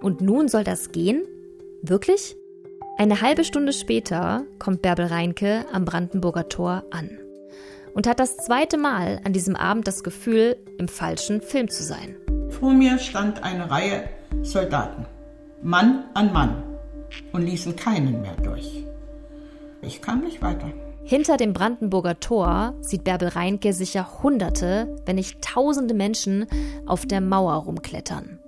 Und 0.00 0.20
nun 0.20 0.46
soll 0.46 0.62
das 0.62 0.92
gehen? 0.92 1.24
Wirklich? 1.82 2.36
Eine 2.98 3.20
halbe 3.20 3.42
Stunde 3.42 3.72
später 3.72 4.44
kommt 4.60 4.80
Bärbel 4.80 5.06
Reinke 5.06 5.64
am 5.72 5.84
Brandenburger 5.84 6.48
Tor 6.48 6.84
an 6.92 7.18
und 7.94 8.06
hat 8.06 8.20
das 8.20 8.36
zweite 8.36 8.76
Mal 8.76 9.20
an 9.24 9.32
diesem 9.32 9.56
Abend 9.56 9.86
das 9.86 10.02
Gefühl, 10.02 10.56
im 10.78 10.88
falschen 10.88 11.40
Film 11.40 11.68
zu 11.68 11.82
sein. 11.82 12.16
Vor 12.48 12.72
mir 12.72 12.98
stand 12.98 13.42
eine 13.42 13.70
Reihe 13.70 14.08
Soldaten, 14.42 15.06
Mann 15.62 16.04
an 16.14 16.32
Mann, 16.32 16.62
und 17.32 17.42
ließen 17.42 17.76
keinen 17.76 18.22
mehr 18.22 18.36
durch. 18.42 18.84
Ich 19.82 20.00
kam 20.00 20.20
nicht 20.20 20.42
weiter. 20.42 20.70
Hinter 21.02 21.36
dem 21.36 21.52
Brandenburger 21.52 22.20
Tor 22.20 22.74
sieht 22.80 23.04
Bärbel 23.04 23.28
Reinke 23.28 23.72
sicher 23.72 24.22
Hunderte, 24.22 24.96
wenn 25.06 25.16
nicht 25.16 25.42
Tausende 25.42 25.94
Menschen 25.94 26.46
auf 26.86 27.06
der 27.06 27.20
Mauer 27.20 27.54
rumklettern. 27.54 28.38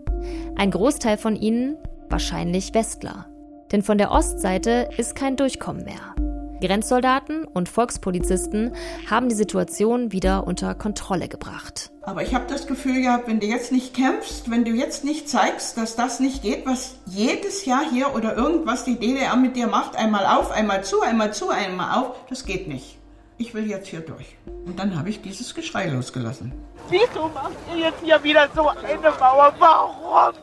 Ein 0.56 0.70
Großteil 0.70 1.16
von 1.16 1.34
ihnen 1.34 1.76
wahrscheinlich 2.08 2.74
Westler. 2.74 3.26
Denn 3.72 3.82
von 3.82 3.98
der 3.98 4.10
Ostseite 4.10 4.90
ist 4.98 5.16
kein 5.16 5.36
Durchkommen 5.36 5.84
mehr. 5.84 6.14
Grenzsoldaten 6.62 7.44
und 7.44 7.68
Volkspolizisten 7.68 8.74
haben 9.10 9.28
die 9.28 9.34
Situation 9.34 10.12
wieder 10.12 10.46
unter 10.46 10.74
Kontrolle 10.74 11.28
gebracht. 11.28 11.90
Aber 12.02 12.22
ich 12.22 12.34
habe 12.34 12.46
das 12.48 12.66
Gefühl 12.66 13.02
gehabt, 13.02 13.28
wenn 13.28 13.40
du 13.40 13.46
jetzt 13.46 13.72
nicht 13.72 13.94
kämpfst, 13.94 14.50
wenn 14.50 14.64
du 14.64 14.70
jetzt 14.70 15.04
nicht 15.04 15.28
zeigst, 15.28 15.76
dass 15.76 15.96
das 15.96 16.20
nicht 16.20 16.42
geht, 16.42 16.64
was 16.64 16.96
jedes 17.06 17.64
Jahr 17.64 17.82
hier 17.90 18.14
oder 18.14 18.36
irgendwas 18.36 18.84
die 18.84 18.98
DDR 18.98 19.36
mit 19.36 19.56
dir 19.56 19.66
macht, 19.66 19.96
einmal 19.96 20.24
auf, 20.26 20.50
einmal 20.50 20.84
zu, 20.84 21.00
einmal 21.00 21.34
zu, 21.34 21.50
einmal 21.50 22.00
auf, 22.00 22.14
das 22.28 22.44
geht 22.44 22.68
nicht. 22.68 22.98
Ich 23.38 23.54
will 23.54 23.68
jetzt 23.68 23.88
hier 23.88 24.00
durch. 24.00 24.36
Und 24.64 24.78
dann 24.78 24.96
habe 24.96 25.10
ich 25.10 25.20
dieses 25.20 25.54
Geschrei 25.54 25.88
losgelassen. 25.88 26.52
Wieso 26.88 27.28
macht 27.28 27.52
ihr 27.74 27.86
jetzt 27.86 28.00
hier 28.04 28.22
wieder 28.22 28.48
so 28.54 28.68
eine 28.68 29.10
Mauer? 29.18 29.52
Warum? 29.58 30.34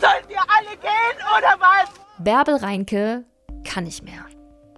Sollt 0.00 0.28
ihr 0.28 0.40
alle 0.40 0.76
gehen 0.80 1.18
oder 1.38 1.54
was? 1.58 1.88
Bärbel 2.18 2.56
Reinke 2.56 3.24
kann 3.64 3.84
nicht 3.84 4.02
mehr. 4.02 4.24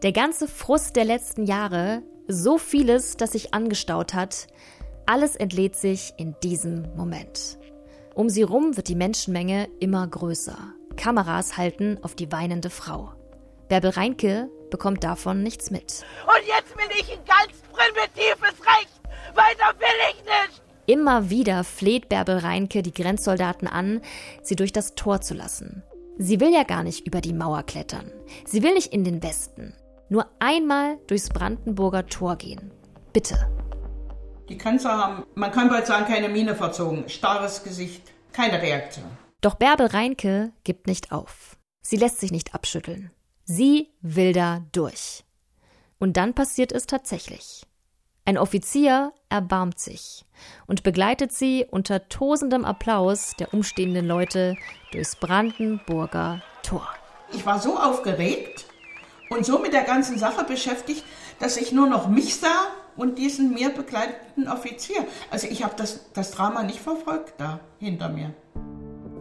Der 0.05 0.13
ganze 0.13 0.47
Frust 0.47 0.95
der 0.95 1.05
letzten 1.05 1.45
Jahre, 1.45 2.05
so 2.29 2.57
vieles, 2.57 3.17
das 3.17 3.33
sich 3.33 3.53
angestaut 3.53 4.15
hat, 4.15 4.47
alles 5.07 5.35
entlädt 5.35 5.75
sich 5.75 6.15
in 6.17 6.37
diesem 6.41 6.95
Moment. 6.95 7.59
Um 8.15 8.29
sie 8.29 8.45
rum 8.45 8.77
wird 8.77 8.87
die 8.87 8.95
Menschenmenge 8.95 9.69
immer 9.81 10.07
größer. 10.07 10.57
Kameras 10.97 11.57
halten 11.57 11.99
auf 12.03 12.15
die 12.15 12.31
weinende 12.31 12.71
Frau. 12.71 13.13
Bärbel 13.69 13.91
Reinke 13.91 14.49
bekommt 14.71 15.03
davon 15.03 15.43
nichts 15.43 15.73
mit. 15.73 16.05
Und 16.27 16.47
jetzt 16.47 16.77
will 16.77 16.97
ich 17.01 17.13
ein 17.13 17.25
ganz 17.25 17.59
primitives 17.73 18.67
Recht. 18.67 19.01
Weiter 19.35 19.81
will 19.81 19.89
ich 20.13 20.23
nicht. 20.23 20.63
Immer 20.87 21.29
wieder 21.29 21.65
fleht 21.65 22.09
Bärbel 22.09 22.39
Reinke 22.39 22.83
die 22.83 22.95
Grenzsoldaten 22.95 23.67
an, 23.67 24.01
sie 24.43 24.55
durch 24.55 24.73
das 24.73 24.95
Tor 24.95 25.21
zu 25.23 25.35
lassen. 25.35 25.83
Sie 26.19 26.39
will 26.39 26.53
ja 26.53 26.63
gar 26.63 26.85
nicht 26.85 27.05
über 27.05 27.21
die 27.21 27.33
Mauer 27.33 27.65
klettern. 27.65 28.13
Sie 28.45 28.63
will 28.63 28.75
nicht 28.75 28.93
in 28.93 29.03
den 29.03 29.25
Westen 29.25 29.75
nur 30.09 30.27
einmal 30.39 30.99
durchs 31.07 31.29
Brandenburger 31.29 32.07
Tor 32.07 32.37
gehen. 32.37 32.71
Bitte. 33.13 33.49
Die 34.49 34.57
Grenzer 34.57 34.97
haben, 34.97 35.27
man 35.35 35.53
kann 35.53 35.69
bald 35.69 35.87
sagen, 35.87 36.07
keine 36.07 36.29
Miene 36.29 36.55
verzogen. 36.55 37.09
Starres 37.09 37.65
Gesicht, 37.65 38.13
keine 38.33 38.63
Reaktion. 38.63 39.05
Doch 39.41 39.55
Bärbel 39.55 39.87
Reinke 39.87 40.53
gibt 40.65 40.87
nicht 40.87 41.13
auf. 41.13 41.57
Sie 41.83 41.97
lässt 41.97 42.21
sich 42.21 42.33
nicht 42.33 42.55
abschütteln. 42.55 43.11
Sie 43.45 43.89
will 44.01 44.33
da 44.33 44.65
durch. 44.73 45.25
Und 45.99 46.17
dann 46.17 46.35
passiert 46.35 46.73
es 46.73 46.87
tatsächlich. 46.87 47.67
Ein 48.25 48.37
Offizier 48.37 49.13
erbarmt 49.31 49.79
sich 49.79 50.27
und 50.67 50.83
begleitet 50.83 51.33
sie 51.33 51.67
unter 51.71 52.09
tosendem 52.09 52.65
Applaus 52.65 53.35
der 53.39 53.55
umstehenden 53.55 54.07
Leute 54.07 54.55
durchs 54.93 55.17
Brandenburger 55.17 56.43
Tor. 56.63 56.87
Ich 57.33 57.47
war 57.47 57.59
so 57.59 57.79
aufgeregt, 57.79 58.67
und 59.31 59.45
so 59.45 59.59
mit 59.59 59.73
der 59.73 59.85
ganzen 59.85 60.19
Sache 60.19 60.45
beschäftigt, 60.45 61.05
dass 61.39 61.57
ich 61.57 61.73
nur 61.73 61.87
noch 61.87 62.09
mich 62.09 62.37
sah 62.37 62.67
und 62.97 63.19
diesen 63.19 63.55
mir 63.55 63.71
begleitenden 63.71 64.49
Offizier. 64.53 65.07
Also 65.31 65.47
ich 65.49 65.65
habe 65.65 65.75
das, 65.77 66.11
das 66.13 66.33
Drama 66.33 66.63
nicht 66.63 66.81
verfolgt 66.81 67.35
da 67.39 67.61
hinter 67.79 68.09
mir. 68.09 68.35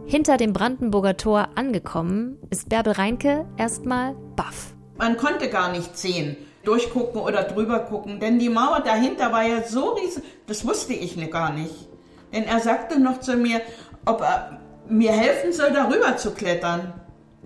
Hinter 0.06 0.36
dem 0.36 0.52
Brandenburger 0.52 1.16
Tor 1.16 1.48
angekommen, 1.54 2.38
ist 2.50 2.68
Bärbel 2.68 2.94
Reinke 2.94 3.44
erstmal 3.56 4.14
baff. 4.36 4.74
Man 4.96 5.16
konnte 5.16 5.48
gar 5.48 5.70
nicht 5.70 5.96
sehen, 5.96 6.36
durchgucken 6.64 7.20
oder 7.20 7.44
drüber 7.44 7.80
gucken, 7.80 8.18
denn 8.18 8.38
die 8.38 8.48
Mauer 8.48 8.80
dahinter 8.80 9.32
war 9.32 9.44
ja 9.44 9.62
so 9.62 9.90
riesig, 9.90 10.24
das 10.46 10.66
wusste 10.66 10.94
ich 10.94 11.16
ne 11.16 11.28
gar 11.28 11.52
nicht. 11.52 11.88
Denn 12.32 12.44
er 12.44 12.60
sagte 12.60 12.98
noch 12.98 13.20
zu 13.20 13.36
mir, 13.36 13.60
ob 14.06 14.22
er 14.22 14.60
mir 14.88 15.12
helfen 15.12 15.52
soll, 15.52 15.72
darüber 15.72 16.16
zu 16.16 16.32
klettern. 16.32 16.94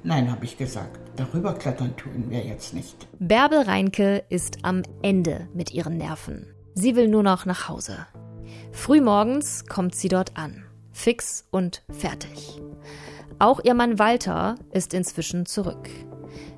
Nein, 0.03 0.31
habe 0.31 0.45
ich 0.45 0.57
gesagt. 0.57 1.02
Darüber 1.17 1.55
klettern 1.55 1.97
tun 1.97 2.27
wir 2.29 2.41
jetzt 2.41 2.73
nicht. 2.73 3.07
Bärbel 3.19 3.63
Reinke 3.63 4.25
ist 4.29 4.59
am 4.63 4.83
Ende 5.03 5.49
mit 5.53 5.73
ihren 5.73 5.99
Nerven. 5.99 6.47
Sie 6.75 6.97
will 6.97 7.09
nur 7.09 7.23
noch 7.23 7.45
nach 7.45 7.69
Hause. 7.69 8.07
Frühmorgens 8.73 9.67
kommt 9.67 9.95
sie 9.95 10.09
dort 10.09 10.37
an. 10.37 10.65
Fix 10.93 11.47
und 11.51 11.83
fertig. 11.91 12.61
Auch 13.39 13.61
ihr 13.63 13.75
Mann 13.75 13.99
Walter 13.99 14.55
ist 14.73 14.95
inzwischen 14.95 15.45
zurück. 15.45 15.91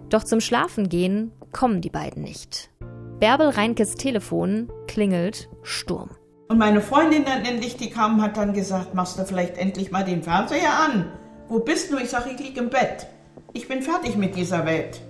Doch 0.08 0.22
zum 0.22 0.40
Schlafengehen 0.40 1.32
kommen 1.50 1.80
die 1.80 1.90
beiden 1.90 2.22
nicht. 2.22 2.70
Bärbel 3.18 3.48
Reinkes 3.48 3.94
Telefon 3.94 4.70
klingelt 4.86 5.48
Sturm. 5.62 6.10
Und 6.48 6.58
meine 6.58 6.80
Freundin 6.80 7.24
dann 7.24 7.44
endlich, 7.44 7.76
die 7.76 7.90
kam, 7.90 8.22
hat 8.22 8.36
dann 8.36 8.52
gesagt, 8.52 8.94
machst 8.94 9.18
du 9.18 9.24
vielleicht 9.24 9.56
endlich 9.56 9.90
mal 9.90 10.04
den 10.04 10.22
Fernseher 10.22 10.78
an? 10.78 11.10
Wo 11.48 11.58
bist 11.58 11.90
du? 11.90 11.96
Ich 11.96 12.10
sage, 12.10 12.30
ich 12.30 12.38
liege 12.38 12.60
im 12.60 12.70
Bett 12.70 13.08
ich 13.52 13.68
bin 13.68 13.82
fertig 13.82 14.16
mit 14.16 14.36
dieser 14.36 14.66
Welt. 14.66 15.00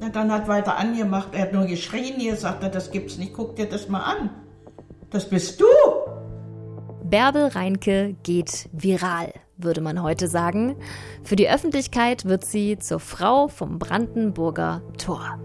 Na, 0.00 0.08
dann 0.08 0.32
hat 0.32 0.48
weiter 0.48 0.76
angemacht, 0.76 1.28
er 1.32 1.42
hat 1.42 1.52
nur 1.52 1.66
geschrien, 1.66 2.16
hier 2.18 2.36
sagt 2.36 2.62
er, 2.62 2.68
das 2.68 2.90
gibt's 2.90 3.16
nicht, 3.16 3.32
guck 3.32 3.56
dir 3.56 3.66
das 3.66 3.88
mal 3.88 4.02
an. 4.02 4.30
Das 5.10 5.28
bist 5.28 5.60
du. 5.60 5.66
Bärbel 7.04 7.46
Reinke 7.46 8.16
geht 8.22 8.68
viral, 8.72 9.32
würde 9.56 9.80
man 9.80 10.02
heute 10.02 10.26
sagen. 10.26 10.76
Für 11.22 11.36
die 11.36 11.48
Öffentlichkeit 11.48 12.24
wird 12.24 12.44
sie 12.44 12.78
zur 12.78 12.98
Frau 12.98 13.48
vom 13.48 13.78
Brandenburger 13.78 14.82
Tor. 14.98 15.38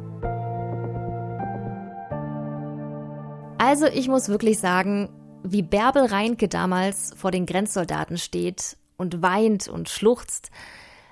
Also 3.60 3.86
ich 3.86 4.08
muss 4.08 4.30
wirklich 4.30 4.58
sagen, 4.58 5.10
wie 5.44 5.62
Bärbel 5.62 6.06
Reinke 6.06 6.48
damals 6.48 7.14
vor 7.16 7.30
den 7.30 7.46
Grenzsoldaten 7.46 8.18
steht 8.18 8.78
und 8.98 9.22
weint 9.22 9.68
und 9.68 9.90
schluchzt, 9.90 10.50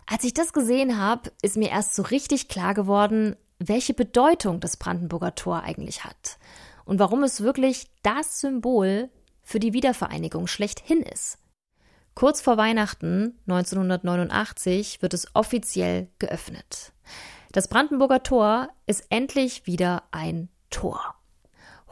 als 0.08 0.24
ich 0.24 0.34
das 0.34 0.54
gesehen 0.54 0.98
habe, 0.98 1.32
ist 1.42 1.58
mir 1.58 1.70
erst 1.70 1.94
so 1.94 2.02
richtig 2.02 2.48
klar 2.48 2.74
geworden, 2.74 3.36
welche 3.60 3.94
Bedeutung 3.94 4.60
das 4.60 4.78
Brandenburger 4.78 5.36
Tor 5.36 5.64
eigentlich 5.64 6.06
hat 6.06 6.40
und 6.86 7.00
warum 7.00 7.24
es 7.24 7.42
wirklich 7.42 7.88
das 8.04 8.40
Symbol 8.40 9.10
für 9.44 9.60
die 9.60 9.74
Wiedervereinigung 9.74 10.48
schlechthin 10.48 11.02
ist. 11.02 11.38
Kurz 12.16 12.42
vor 12.42 12.58
Weihnachten 12.58 13.38
1989 13.48 15.02
wird 15.02 15.14
es 15.14 15.28
offiziell 15.36 16.08
geöffnet. 16.20 16.94
Das 17.52 17.68
Brandenburger 17.68 18.24
Tor 18.24 18.70
ist 18.88 19.06
endlich 19.10 19.68
wieder 19.68 20.04
ein 20.12 20.50
Tor. 20.70 21.16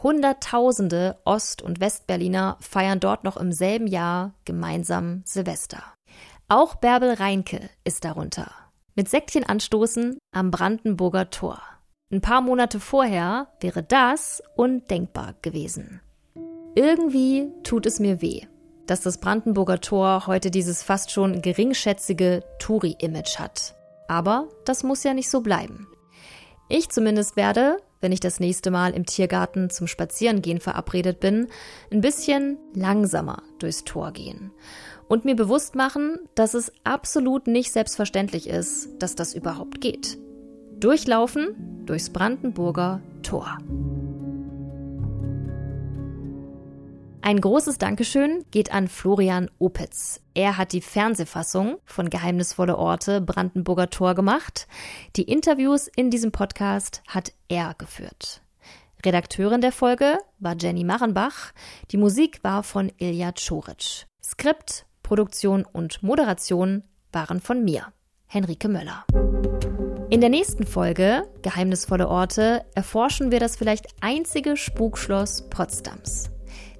Hunderttausende 0.01 1.19
Ost- 1.25 1.61
und 1.61 1.79
Westberliner 1.79 2.57
feiern 2.59 2.99
dort 2.99 3.23
noch 3.23 3.37
im 3.37 3.51
selben 3.51 3.87
Jahr 3.87 4.33
gemeinsam 4.45 5.21
Silvester. 5.25 5.83
Auch 6.47 6.75
Bärbel 6.75 7.13
Reinke 7.13 7.71
ist 7.85 8.05
darunter. 8.05 8.51
Mit 8.93 9.09
Säckchen 9.09 9.43
anstoßen 9.43 10.19
am 10.31 10.51
Brandenburger 10.51 11.31
Tor. 11.31 11.59
Ein 12.11 12.21
paar 12.21 12.41
Monate 12.41 12.79
vorher 12.79 13.47
wäre 13.61 13.81
das 13.81 14.43
undenkbar 14.55 15.33
gewesen. 15.41 16.01
Irgendwie 16.75 17.51
tut 17.63 17.87
es 17.87 17.99
mir 17.99 18.21
weh, 18.21 18.41
dass 18.85 19.01
das 19.01 19.17
Brandenburger 19.17 19.81
Tor 19.81 20.27
heute 20.27 20.51
dieses 20.51 20.83
fast 20.83 21.09
schon 21.09 21.41
geringschätzige 21.41 22.43
Touri-Image 22.59 23.39
hat. 23.39 23.73
Aber 24.07 24.47
das 24.65 24.83
muss 24.83 25.03
ja 25.03 25.15
nicht 25.15 25.31
so 25.31 25.41
bleiben. 25.41 25.87
Ich 26.69 26.89
zumindest 26.89 27.35
werde, 27.37 27.77
wenn 28.01 28.11
ich 28.11 28.19
das 28.19 28.39
nächste 28.39 28.69
Mal 28.69 28.93
im 28.93 29.07
Tiergarten 29.07 29.71
zum 29.71 29.87
Spazierengehen 29.87 30.59
verabredet 30.59 31.19
bin, 31.19 31.47
ein 31.91 32.01
bisschen 32.01 32.59
langsamer 32.75 33.41
durchs 33.57 33.83
Tor 33.83 34.11
gehen 34.11 34.51
und 35.07 35.25
mir 35.25 35.35
bewusst 35.35 35.75
machen, 35.75 36.19
dass 36.35 36.53
es 36.53 36.71
absolut 36.83 37.47
nicht 37.47 37.71
selbstverständlich 37.71 38.47
ist, 38.47 38.89
dass 38.99 39.15
das 39.15 39.33
überhaupt 39.33 39.81
geht. 39.81 40.17
Durchlaufen 40.79 41.83
durchs 41.85 42.09
Brandenburger 42.09 43.01
Tor. 43.23 43.57
Ein 47.21 47.41
großes 47.41 47.79
Dankeschön 47.79 48.45
geht 48.51 48.71
an 48.71 48.87
Florian 48.87 49.49
Opitz. 49.57 50.21
Er 50.35 50.57
hat 50.57 50.73
die 50.73 50.81
Fernsehfassung 50.81 51.77
von 51.83 52.11
Geheimnisvolle 52.11 52.77
Orte 52.77 53.19
Brandenburger 53.19 53.89
Tor 53.89 54.13
gemacht. 54.13 54.67
Die 55.15 55.23
Interviews 55.23 55.89
in 55.95 56.11
diesem 56.11 56.31
Podcast 56.31 57.01
hat 57.07 57.33
er 57.47 57.73
geführt. 57.79 58.41
Redakteurin 59.03 59.61
der 59.61 59.71
Folge 59.71 60.19
war 60.37 60.55
Jenny 60.55 60.83
Marrenbach. 60.83 61.51
Die 61.89 61.97
Musik 61.97 62.43
war 62.43 62.61
von 62.61 62.91
Ilja 62.99 63.31
Czoric. 63.31 64.05
Skript, 64.23 64.85
Produktion 65.05 65.65
und 65.71 66.01
Moderation 66.01 66.83
waren 67.11 67.39
von 67.39 67.63
mir, 67.63 67.93
Henrike 68.25 68.67
Möller. 68.67 69.05
In 70.09 70.19
der 70.19 70.31
nächsten 70.31 70.65
Folge 70.65 71.23
Geheimnisvolle 71.43 72.07
Orte 72.07 72.65
erforschen 72.73 73.29
wir 73.29 73.39
das 73.39 73.55
vielleicht 73.55 73.85
einzige 74.01 74.57
Spukschloss 74.57 75.47
Potsdams 75.51 76.31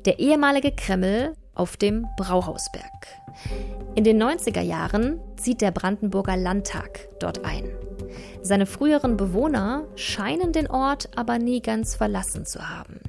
der 0.06 0.20
ehemalige 0.20 0.72
Kreml 0.72 1.34
auf 1.54 1.78
dem 1.78 2.08
Brauhausberg. 2.18 3.08
In 3.96 4.04
den 4.04 4.22
90er 4.22 4.62
Jahren 4.62 5.20
zieht 5.38 5.62
der 5.62 5.72
Brandenburger 5.72 6.38
Landtag 6.38 7.08
dort 7.20 7.46
ein. 7.46 7.70
Seine 8.42 8.66
früheren 8.66 9.18
Bewohner 9.18 9.84
scheinen 9.96 10.52
den 10.52 10.70
Ort 10.70 11.10
aber 11.16 11.40
nie 11.40 11.62
ganz 11.62 11.96
verlassen 11.96 12.46
zu 12.46 12.70
haben. 12.70 13.00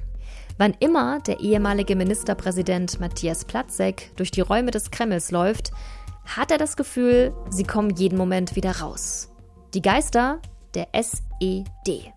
Wann 0.57 0.75
immer 0.79 1.19
der 1.19 1.39
ehemalige 1.39 1.95
Ministerpräsident 1.95 2.99
Matthias 2.99 3.45
Platzek 3.45 4.11
durch 4.15 4.31
die 4.31 4.41
Räume 4.41 4.71
des 4.71 4.89
Kremls 4.89 5.31
läuft, 5.31 5.71
hat 6.25 6.51
er 6.51 6.57
das 6.57 6.75
Gefühl, 6.75 7.33
sie 7.49 7.63
kommen 7.63 7.91
jeden 7.95 8.17
Moment 8.17 8.55
wieder 8.55 8.79
raus. 8.79 9.31
Die 9.73 9.81
Geister 9.81 10.41
der 10.73 10.87
SED. 10.93 12.11